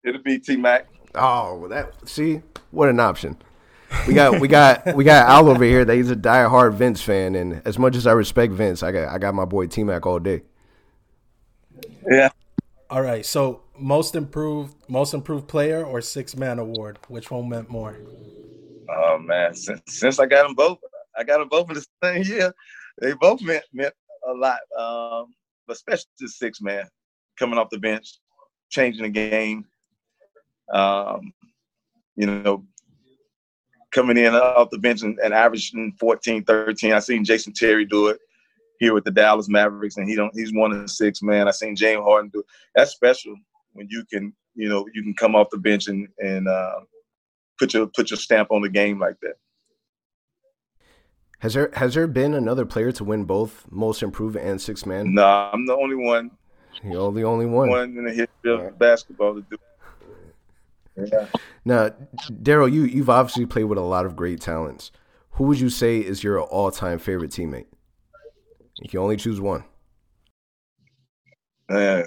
it'll 0.04 0.22
be 0.22 0.40
T 0.40 0.58
Mac. 0.58 0.88
Oh, 1.16 1.56
well 1.56 1.70
that 1.70 2.08
see 2.08 2.42
what 2.72 2.90
an 2.90 3.00
option. 3.00 3.38
We 4.08 4.14
got 4.14 4.40
we 4.40 4.48
got 4.48 4.96
we 4.96 5.04
got 5.04 5.28
Al 5.28 5.50
over 5.50 5.64
here 5.64 5.84
that 5.84 5.96
he's 5.96 6.12
a 6.12 6.16
die-hard 6.16 6.76
Vince 6.76 7.02
fan, 7.02 7.36
and 7.36 7.62
as 7.66 7.80
much 7.80 7.96
as 7.96 8.06
I 8.06 8.12
respect 8.12 8.54
Vince, 8.54 8.84
I 8.84 8.92
got 8.92 9.10
I 9.10 9.18
got 9.18 9.34
my 9.34 9.46
boy 9.46 9.68
T 9.68 9.84
Mac 9.84 10.06
all 10.06 10.20
day. 10.20 10.44
Yeah. 12.10 12.30
All 12.90 13.02
right. 13.02 13.26
So 13.26 13.62
most 13.78 14.16
improved 14.16 14.76
most 14.88 15.14
improved 15.14 15.48
player 15.48 15.84
or 15.86 16.02
six 16.02 16.36
man 16.36 16.60
award? 16.60 17.00
Which 17.08 17.30
one 17.30 17.50
meant 17.50 17.70
more? 17.70 17.98
Oh 18.90 19.20
man, 19.20 19.54
since, 19.54 19.82
since 19.88 20.20
I 20.20 20.26
got 20.26 20.44
them 20.48 20.56
both, 20.56 20.80
I 21.16 21.24
got 21.24 21.38
them 21.38 21.50
both 21.50 21.70
in 21.70 21.76
the 21.76 21.86
same 22.04 22.24
year. 22.24 22.54
They 23.00 23.14
both 23.14 23.42
meant 23.42 23.64
meant 23.72 23.94
a 24.28 24.34
lot, 24.34 24.60
um, 24.78 25.34
especially 25.70 26.10
the 26.20 26.28
six 26.28 26.62
man 26.62 26.88
coming 27.38 27.60
off 27.60 27.70
the 27.70 27.78
bench, 27.78 28.18
changing 28.70 29.04
the 29.04 29.10
game. 29.10 29.66
Um, 30.74 31.32
you 32.16 32.26
know, 32.26 32.66
coming 33.92 34.18
in 34.18 34.36
off 34.36 34.70
the 34.70 34.78
bench 34.78 35.02
and, 35.02 35.18
and, 35.20 35.34
averaging 35.34 35.96
14, 36.00 36.44
13. 36.44 36.94
I 36.94 37.00
seen 37.00 37.24
Jason 37.24 37.54
Terry 37.54 37.86
do 37.86 38.08
it 38.08 38.20
here 38.80 38.94
with 38.94 39.04
the 39.04 39.12
Dallas 39.12 39.50
Mavericks, 39.50 39.98
and 39.98 40.10
he 40.10 40.16
don't. 40.16 40.34
He's 40.34 40.54
one 40.54 40.72
of 40.72 40.90
six 40.90 41.22
man. 41.22 41.48
I 41.48 41.52
seen 41.52 41.76
James 41.76 42.02
Harden 42.02 42.32
do 42.34 42.40
it. 42.40 42.46
That's 42.76 42.92
special 42.92 43.36
when 43.74 43.88
you 43.90 44.04
can, 44.12 44.34
you 44.56 44.70
know, 44.70 44.88
you 44.94 45.04
can 45.04 45.14
come 45.14 45.36
off 45.36 45.50
the 45.52 45.58
bench 45.58 45.88
and 45.88 46.08
and 46.18 46.48
uh, 46.48 46.80
put 47.60 47.74
your 47.74 47.88
put 47.88 48.10
your 48.10 48.18
stamp 48.18 48.52
on 48.52 48.62
the 48.62 48.70
game 48.70 49.00
like 49.00 49.20
that. 49.22 49.36
Has 51.40 51.54
there 51.54 51.70
has 51.74 51.94
there 51.94 52.08
been 52.08 52.34
another 52.34 52.66
player 52.66 52.92
to 52.94 53.04
win 53.04 53.26
both 53.26 53.66
most 53.70 54.02
improved 54.02 54.36
and 54.36 54.60
six 54.60 54.86
man? 54.86 55.14
No, 55.14 55.22
nah, 55.22 55.52
I'm 55.54 55.66
the 55.66 55.76
only 55.76 55.96
one. 55.96 56.32
You're 56.84 57.12
the 57.12 57.24
only 57.24 57.46
one. 57.46 57.70
One 57.70 57.98
in 57.98 58.06
the 58.06 58.12
history 58.12 58.68
of 58.68 58.80
basketball 58.80 59.36
to 59.36 59.46
do. 59.50 59.58
Yeah. 60.96 61.28
Now, 61.64 61.92
Darrell, 62.42 62.68
you 62.68 62.84
you've 62.84 63.10
obviously 63.10 63.46
played 63.46 63.66
with 63.66 63.78
a 63.78 63.82
lot 63.82 64.06
of 64.06 64.16
great 64.16 64.42
talents. 64.42 64.92
Who 65.32 65.46
would 65.46 65.60
you 65.60 65.70
say 65.70 66.00
is 66.00 66.24
your 66.24 66.42
all 66.42 66.72
time 66.72 67.00
favorite 67.00 67.32
teammate? 67.32 67.68
You 68.82 68.90
can 68.90 69.00
only 69.00 69.18
choose 69.18 69.42
one. 69.42 69.64
Yeah, 71.70 72.04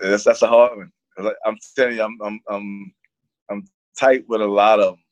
that's 0.00 0.24
that's 0.24 0.42
a 0.42 0.46
hard 0.46 0.76
one. 0.76 1.32
I'm 1.44 1.58
telling 1.76 1.96
you, 1.96 2.02
I'm 2.02 2.18
I'm 2.22 2.40
I'm 2.48 2.94
I'm 3.50 3.64
tight 3.98 4.24
with 4.28 4.40
a 4.40 4.46
lot 4.46 4.80
of 4.80 4.94
them 4.94 5.04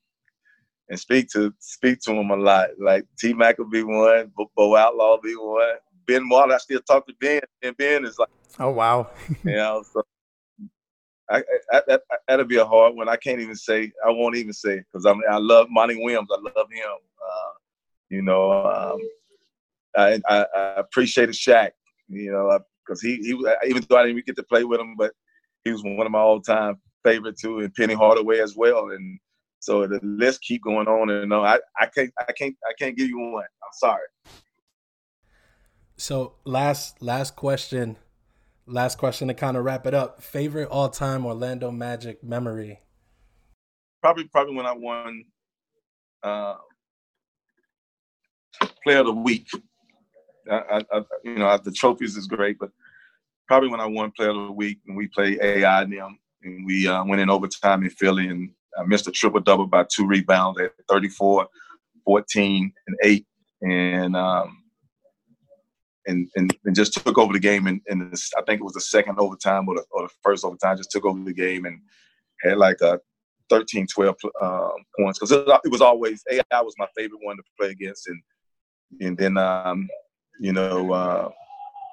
and 0.88 0.98
speak 0.98 1.28
to 1.30 1.52
speak 1.58 2.00
to 2.02 2.14
them 2.14 2.30
a 2.30 2.36
lot. 2.36 2.68
Like 2.78 3.04
T 3.18 3.32
Mac 3.32 3.58
will 3.58 3.68
be 3.68 3.82
one, 3.82 4.32
Bo 4.56 4.76
Outlaw 4.76 5.16
will 5.16 5.22
be 5.22 5.34
one. 5.34 5.76
Ben 6.06 6.28
Wallace, 6.28 6.54
I 6.54 6.58
still 6.58 6.80
talk 6.80 7.06
to 7.06 7.14
Ben, 7.20 7.42
and 7.62 7.76
Ben 7.76 8.04
is 8.04 8.18
like, 8.18 8.28
oh 8.58 8.70
wow, 8.70 9.10
you 9.44 9.54
know. 9.54 9.84
So 9.92 10.02
I, 11.30 11.42
I, 11.72 11.82
I, 11.88 11.98
that'll 12.28 12.44
be 12.44 12.58
a 12.58 12.64
hard 12.64 12.94
one. 12.94 13.08
I 13.08 13.16
can't 13.16 13.40
even 13.40 13.54
say. 13.54 13.90
I 14.04 14.10
won't 14.10 14.36
even 14.36 14.52
say 14.52 14.78
because 14.78 15.06
I 15.06 15.12
mean, 15.12 15.22
I 15.30 15.38
love 15.38 15.68
Monty 15.70 15.96
Williams. 15.96 16.28
I 16.30 16.40
love 16.40 16.70
him. 16.70 16.84
Uh, 16.86 17.50
you 18.10 18.22
know, 18.22 18.52
um, 18.52 19.00
I, 19.96 20.20
I, 20.28 20.46
I 20.54 20.60
appreciated 20.76 21.34
Shaq. 21.34 21.70
You 22.08 22.32
know, 22.32 22.58
because 22.84 23.00
he 23.00 23.16
he 23.16 23.30
even 23.68 23.84
though 23.88 23.96
I 23.96 24.02
didn't 24.02 24.18
even 24.18 24.24
get 24.26 24.36
to 24.36 24.42
play 24.42 24.64
with 24.64 24.80
him, 24.80 24.94
but 24.96 25.12
he 25.64 25.72
was 25.72 25.82
one 25.82 26.06
of 26.06 26.12
my 26.12 26.18
all 26.18 26.40
time 26.40 26.80
favorite 27.04 27.38
too, 27.38 27.60
and 27.60 27.74
Penny 27.74 27.94
Hardaway 27.94 28.40
as 28.40 28.56
well. 28.56 28.90
And 28.90 29.18
so 29.60 29.86
the 29.86 30.00
list 30.02 30.42
keep 30.42 30.62
going 30.62 30.88
on 30.88 31.10
and 31.10 31.32
on. 31.32 31.46
I, 31.46 31.58
I 31.80 31.86
can't 31.86 32.12
I 32.20 32.32
can't 32.32 32.54
I 32.68 32.72
can't 32.78 32.96
give 32.96 33.08
you 33.08 33.18
one. 33.18 33.44
I'm 33.44 33.72
sorry. 33.74 34.06
So 35.96 36.34
last 36.44 37.00
last 37.00 37.36
question, 37.36 37.96
last 38.66 38.98
question 38.98 39.28
to 39.28 39.34
kind 39.34 39.56
of 39.56 39.64
wrap 39.64 39.86
it 39.86 39.94
up. 39.94 40.22
Favorite 40.22 40.68
all 40.68 40.88
time 40.88 41.24
Orlando 41.24 41.70
Magic 41.70 42.22
memory? 42.24 42.80
Probably 44.02 44.24
probably 44.24 44.56
when 44.56 44.66
I 44.66 44.72
won 44.72 45.24
uh, 46.24 46.56
Player 48.82 48.98
of 48.98 49.06
the 49.06 49.12
Week. 49.12 49.48
I, 50.50 50.84
I, 50.92 51.02
you 51.24 51.36
know 51.36 51.56
the 51.58 51.72
trophies 51.72 52.16
is 52.16 52.26
great, 52.26 52.58
but 52.58 52.70
probably 53.46 53.68
when 53.68 53.80
I 53.80 53.86
won 53.86 54.12
Player 54.12 54.30
of 54.30 54.46
the 54.46 54.52
Week 54.52 54.78
and 54.86 54.96
we 54.96 55.08
played 55.08 55.40
AI 55.40 55.82
and 55.82 55.92
them 55.92 56.18
and 56.42 56.66
we 56.66 56.88
uh, 56.88 57.04
went 57.04 57.20
in 57.20 57.30
overtime 57.30 57.82
in 57.82 57.90
Philly 57.90 58.28
and 58.28 58.50
I 58.78 58.84
missed 58.84 59.06
a 59.06 59.12
triple 59.12 59.40
double 59.40 59.66
by 59.66 59.84
two 59.94 60.06
rebounds 60.06 60.60
at 60.60 60.72
34, 60.88 61.46
14, 62.04 62.72
and 62.86 62.96
eight, 63.04 63.26
and 63.60 64.16
um, 64.16 64.58
and, 66.06 66.28
and, 66.34 66.56
and 66.64 66.74
just 66.74 66.94
took 66.94 67.18
over 67.18 67.32
the 67.32 67.38
game. 67.38 67.66
And, 67.66 67.80
and 67.88 68.14
I 68.36 68.42
think 68.42 68.60
it 68.60 68.64
was 68.64 68.72
the 68.72 68.80
second 68.80 69.18
overtime 69.18 69.68
or 69.68 69.76
the, 69.76 69.84
or 69.92 70.02
the 70.02 70.14
first 70.22 70.44
overtime. 70.44 70.76
Just 70.76 70.90
took 70.90 71.04
over 71.04 71.22
the 71.22 71.32
game 71.32 71.64
and 71.64 71.80
had 72.42 72.58
like 72.58 72.80
a 72.80 72.98
13, 73.50 73.86
12 73.86 74.16
um, 74.40 74.72
points 74.98 75.18
because 75.18 75.32
it, 75.32 75.46
it, 75.64 75.70
was 75.70 75.80
always 75.80 76.24
AI 76.30 76.60
was 76.60 76.74
my 76.78 76.88
favorite 76.96 77.20
one 77.22 77.36
to 77.36 77.42
play 77.58 77.70
against, 77.70 78.08
and 78.08 78.22
and 79.00 79.16
then 79.16 79.36
um, 79.36 79.88
you 80.40 80.52
know 80.52 80.92
uh, 80.92 81.30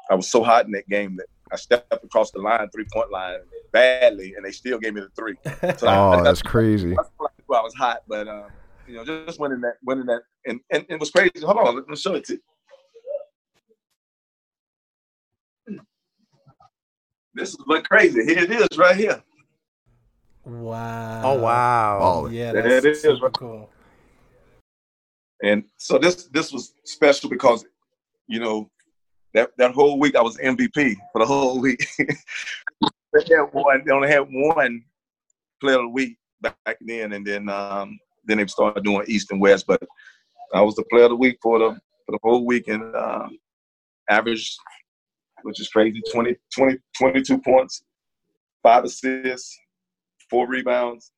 I 0.10 0.16
was 0.16 0.30
so 0.30 0.44
hot 0.44 0.66
in 0.66 0.72
that 0.72 0.88
game 0.90 1.16
that 1.18 1.28
I 1.52 1.56
stepped 1.56 1.92
across 2.04 2.32
the 2.32 2.40
line, 2.40 2.70
three 2.70 2.86
point 2.92 3.12
line, 3.12 3.40
badly, 3.72 4.34
and 4.36 4.46
they 4.46 4.52
still 4.52 4.80
gave 4.80 4.94
me 4.94 5.02
the 5.02 5.10
three. 5.16 5.36
So 5.78 5.88
oh, 5.88 6.12
I, 6.12 6.22
that's 6.22 6.42
crazy. 6.42 6.96
I 6.98 7.62
was 7.62 7.74
hot, 7.74 8.04
but 8.08 8.28
um, 8.28 8.46
you 8.88 8.96
know, 8.96 9.06
just 9.06 9.40
winning 9.40 9.62
that, 9.62 9.76
winning 9.84 10.06
that, 10.06 10.22
and, 10.46 10.60
and, 10.72 10.86
and 10.90 10.96
it 10.96 11.00
was 11.00 11.12
crazy. 11.12 11.32
Hold 11.42 11.58
on, 11.58 11.76
let 11.76 11.88
me 11.88 11.96
show 11.96 12.16
it 12.16 12.26
to 12.26 12.34
you. 12.34 12.40
This 17.34 17.50
is 17.50 17.58
look 17.68 17.88
crazy. 17.88 18.26
Here 18.26 18.40
it 18.40 18.52
is, 18.52 18.78
right 18.78 18.96
here. 18.96 19.24
Wow. 20.46 21.22
Oh 21.24 21.40
wow. 21.40 22.00
Oh 22.02 22.28
yeah, 22.28 22.52
that's 22.52 22.86
it 22.86 23.06
is. 23.06 23.22
Right. 23.22 23.32
cool. 23.34 23.70
And 25.44 25.64
so 25.78 25.98
this 25.98 26.26
this 26.26 26.52
was 26.52 26.74
special 26.84 27.30
because, 27.30 27.66
you 28.30 28.40
know, 28.40 28.70
that 29.34 29.50
that 29.58 29.74
whole 29.74 30.00
week 30.00 30.16
I 30.16 30.22
was 30.22 30.38
MVP 30.38 30.96
for 31.12 31.20
the 31.20 31.26
whole 31.26 31.60
week. 31.66 31.86
they 31.98 33.36
had 33.36 33.50
one. 33.52 33.84
They 33.86 33.92
only 33.92 34.08
had 34.08 34.28
one 34.30 34.84
player 35.60 35.78
of 35.78 35.84
the 35.84 35.90
week 35.90 36.18
back 36.42 36.78
then, 36.80 37.14
and 37.14 37.26
then 37.26 37.50
um, 37.50 38.00
then 38.26 38.38
they 38.38 38.48
started 38.48 38.84
doing 38.84 39.04
East 39.08 39.32
and 39.32 39.42
West. 39.42 39.66
But 39.68 39.82
I 40.54 40.62
was 40.62 40.76
the 40.76 40.86
player 40.90 41.06
of 41.06 41.10
the 41.10 41.16
week 41.16 41.40
for 41.42 41.60
the 41.60 41.72
for 42.06 42.12
the 42.12 42.20
whole 42.24 42.46
week 42.46 42.68
and 42.68 42.96
uh, 42.96 43.28
average, 44.10 44.56
which 45.44 45.60
is 45.60 45.70
crazy 45.70 46.02
20, 46.12 46.36
20, 46.56 46.78
22 46.98 47.42
points, 47.42 47.84
five 48.64 48.84
assists, 48.84 49.58
four 50.30 50.48
rebounds, 50.48 51.12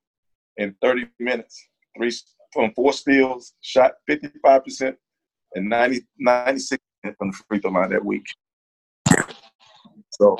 in 0.57 0.75
30 0.81 1.07
minutes. 1.19 1.67
Three 1.97 2.11
from 2.53 2.71
four 2.73 2.91
steals, 2.93 3.53
shot 3.61 3.93
55% 4.09 4.95
and 5.55 5.69
90, 5.69 6.01
96 6.19 6.81
from 7.17 7.31
the 7.31 7.37
free 7.47 7.59
throw 7.59 7.71
line 7.71 7.89
that 7.89 8.03
week. 8.03 8.25
So 10.11 10.37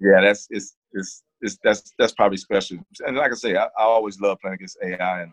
yeah, 0.00 0.20
that's 0.20 0.48
it's 0.50 0.76
it's, 0.92 1.22
it's 1.40 1.58
that's 1.62 1.92
that's 1.98 2.12
probably 2.12 2.38
special. 2.38 2.78
And 3.06 3.16
like 3.16 3.32
I 3.32 3.34
say, 3.34 3.56
I, 3.56 3.64
I 3.64 3.82
always 3.82 4.20
love 4.20 4.38
playing 4.40 4.54
against 4.54 4.78
AI, 4.82 5.22
and 5.22 5.32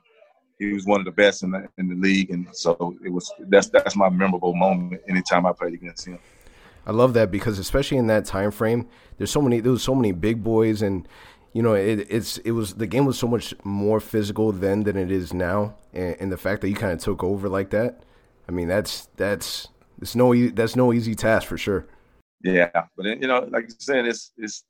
he 0.57 0.73
was 0.73 0.85
one 0.85 0.99
of 0.99 1.05
the 1.05 1.11
best 1.11 1.43
in 1.43 1.51
the 1.51 1.67
in 1.77 1.89
the 1.89 1.95
league, 1.95 2.31
and 2.31 2.47
so 2.53 2.95
it 3.03 3.09
was 3.09 3.31
that's 3.47 3.69
that's 3.69 3.95
my 3.95 4.09
memorable 4.09 4.53
moment 4.53 5.01
anytime 5.09 5.45
I 5.45 5.53
played 5.53 5.73
against 5.73 6.07
him. 6.07 6.19
I 6.85 6.91
love 6.91 7.13
that 7.13 7.29
because 7.29 7.59
especially 7.59 7.97
in 7.97 8.07
that 8.07 8.25
time 8.25 8.51
frame, 8.51 8.87
there's 9.17 9.31
so 9.31 9.41
many 9.41 9.59
there 9.59 9.71
was 9.71 9.83
so 9.83 9.95
many 9.95 10.11
big 10.11 10.43
boys 10.43 10.81
and 10.81 11.07
you 11.53 11.61
know 11.61 11.73
it, 11.73 12.07
it's 12.09 12.37
it 12.39 12.51
was 12.51 12.75
the 12.75 12.87
game 12.87 13.05
was 13.05 13.17
so 13.17 13.27
much 13.27 13.53
more 13.63 13.99
physical 13.99 14.51
then 14.51 14.83
than 14.83 14.97
it 14.97 15.11
is 15.11 15.33
now 15.33 15.75
and, 15.93 16.15
and 16.19 16.31
the 16.31 16.37
fact 16.37 16.61
that 16.61 16.69
you 16.69 16.75
kind 16.75 16.93
of 16.93 16.99
took 16.99 17.23
over 17.23 17.49
like 17.49 17.71
that 17.71 18.03
I 18.47 18.51
mean 18.51 18.67
that's 18.67 19.07
that's 19.17 19.67
it's 20.01 20.15
no 20.15 20.33
e- 20.33 20.49
that's 20.49 20.75
no 20.75 20.93
easy 20.93 21.15
task 21.15 21.47
for 21.47 21.57
sure 21.57 21.85
Yeah, 22.41 22.69
but 22.95 23.05
you 23.05 23.27
know, 23.27 23.47
like 23.51 23.65
you 23.65 23.75
said, 23.79 24.05
it's 24.05 24.31
it's 24.37 24.63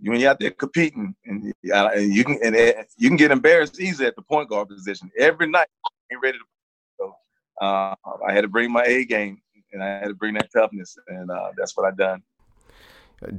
when 0.00 0.20
you're 0.20 0.30
out 0.30 0.38
there 0.38 0.50
competing, 0.50 1.14
and, 1.24 1.52
uh, 1.72 1.88
and 1.94 2.12
you 2.12 2.24
can 2.24 2.38
and 2.42 2.54
uh, 2.54 2.82
you 2.96 3.08
can 3.08 3.16
get 3.16 3.30
embarrassed 3.30 3.80
easy 3.80 4.04
at 4.04 4.14
the 4.14 4.22
point 4.22 4.48
guard 4.48 4.68
position 4.68 5.10
every 5.18 5.48
night. 5.48 5.68
Ain't 6.12 6.22
ready 6.22 6.38
to. 6.38 6.44
So 6.98 7.14
uh, 7.60 7.94
I 8.26 8.32
had 8.32 8.42
to 8.42 8.48
bring 8.48 8.70
my 8.70 8.82
A 8.84 9.04
game, 9.04 9.40
and 9.72 9.82
I 9.82 9.86
had 9.86 10.08
to 10.08 10.14
bring 10.14 10.34
that 10.34 10.50
toughness, 10.54 10.96
and 11.08 11.30
uh, 11.30 11.50
that's 11.56 11.76
what 11.76 11.86
I 11.86 11.94
done. 11.96 12.22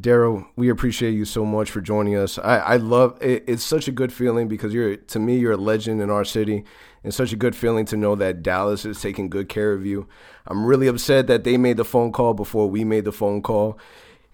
Darrell, 0.02 0.46
we 0.58 0.70
appreciate 0.70 1.12
you 1.12 1.24
so 1.24 1.46
much 1.46 1.72
for 1.72 1.80
joining 1.80 2.18
us. 2.18 2.38
I, 2.38 2.58
I 2.58 2.76
love 2.78 3.18
it, 3.22 3.46
it's 3.48 3.64
such 3.64 3.88
a 3.88 3.92
good 3.92 4.12
feeling 4.12 4.50
because 4.50 4.74
you're 4.74 4.98
to 4.98 5.20
me 5.20 5.38
you're 5.38 5.54
a 5.54 5.58
legend 5.58 6.02
in 6.02 6.10
our 6.10 6.26
city, 6.26 6.66
and 7.04 7.14
such 7.14 7.32
a 7.32 7.38
good 7.38 7.56
feeling 7.56 7.86
to 7.86 7.96
know 7.96 8.16
that 8.16 8.44
Dallas 8.44 8.84
is 8.84 9.02
taking 9.02 9.30
good 9.30 9.48
care 9.48 9.72
of 9.72 9.86
you. 9.86 10.08
I'm 10.48 10.66
really 10.66 10.88
upset 10.88 11.28
that 11.28 11.46
they 11.46 11.56
made 11.56 11.78
the 11.78 11.86
phone 11.86 12.12
call 12.12 12.34
before 12.34 12.70
we 12.70 12.84
made 12.84 13.06
the 13.06 13.14
phone 13.14 13.42
call. 13.42 13.80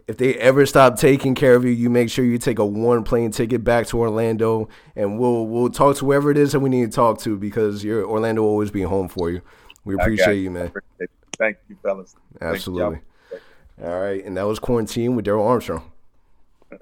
If 0.07 0.17
they 0.17 0.35
ever 0.35 0.65
stop 0.65 0.97
taking 0.97 1.35
care 1.35 1.55
of 1.55 1.63
you, 1.63 1.71
you 1.71 1.89
make 1.91 2.09
sure 2.09 2.25
you 2.25 2.37
take 2.39 2.59
a 2.59 2.65
one 2.65 3.03
plane 3.03 3.31
ticket 3.31 3.63
back 3.63 3.85
to 3.87 3.99
Orlando, 3.99 4.67
and 4.95 5.19
we'll 5.19 5.45
we'll 5.45 5.69
talk 5.69 5.97
to 5.97 6.05
whoever 6.05 6.31
it 6.31 6.37
is 6.37 6.53
that 6.53 6.59
we 6.59 6.69
need 6.71 6.91
to 6.91 6.95
talk 6.95 7.19
to 7.19 7.37
because 7.37 7.83
your 7.83 8.03
Orlando 8.03 8.41
will 8.41 8.49
always 8.49 8.71
be 8.71 8.81
home 8.81 9.09
for 9.09 9.29
you. 9.29 9.41
We 9.83 9.93
appreciate 9.93 10.37
you, 10.37 10.49
man. 10.49 10.67
Appreciate. 10.67 11.09
Thank 11.37 11.57
you, 11.69 11.77
fellas. 11.83 12.15
Absolutely. 12.41 13.01
All 13.83 13.99
right, 13.99 14.23
and 14.23 14.37
that 14.37 14.43
was 14.43 14.59
quarantine 14.59 15.15
with 15.15 15.25
Darrell 15.25 15.47
Armstrong. 15.47 15.91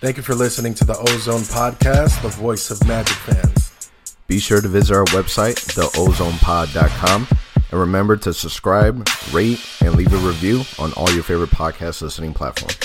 Thank 0.00 0.16
you 0.16 0.22
for 0.22 0.34
listening 0.34 0.74
to 0.74 0.84
the 0.84 0.96
Ozone 0.96 1.40
Podcast, 1.42 2.22
the 2.22 2.28
voice 2.28 2.70
of 2.70 2.86
Magic 2.86 3.16
fans. 3.16 3.90
Be 4.26 4.38
sure 4.38 4.60
to 4.60 4.68
visit 4.68 4.94
our 4.94 5.04
website, 5.06 5.56
theozonepod.com, 5.74 7.28
and 7.70 7.80
remember 7.80 8.16
to 8.16 8.34
subscribe, 8.34 9.08
rate, 9.32 9.60
and 9.80 9.94
leave 9.94 10.12
a 10.12 10.18
review 10.18 10.62
on 10.78 10.92
all 10.94 11.10
your 11.10 11.22
favorite 11.22 11.50
podcast 11.50 12.02
listening 12.02 12.34
platforms. 12.34 12.76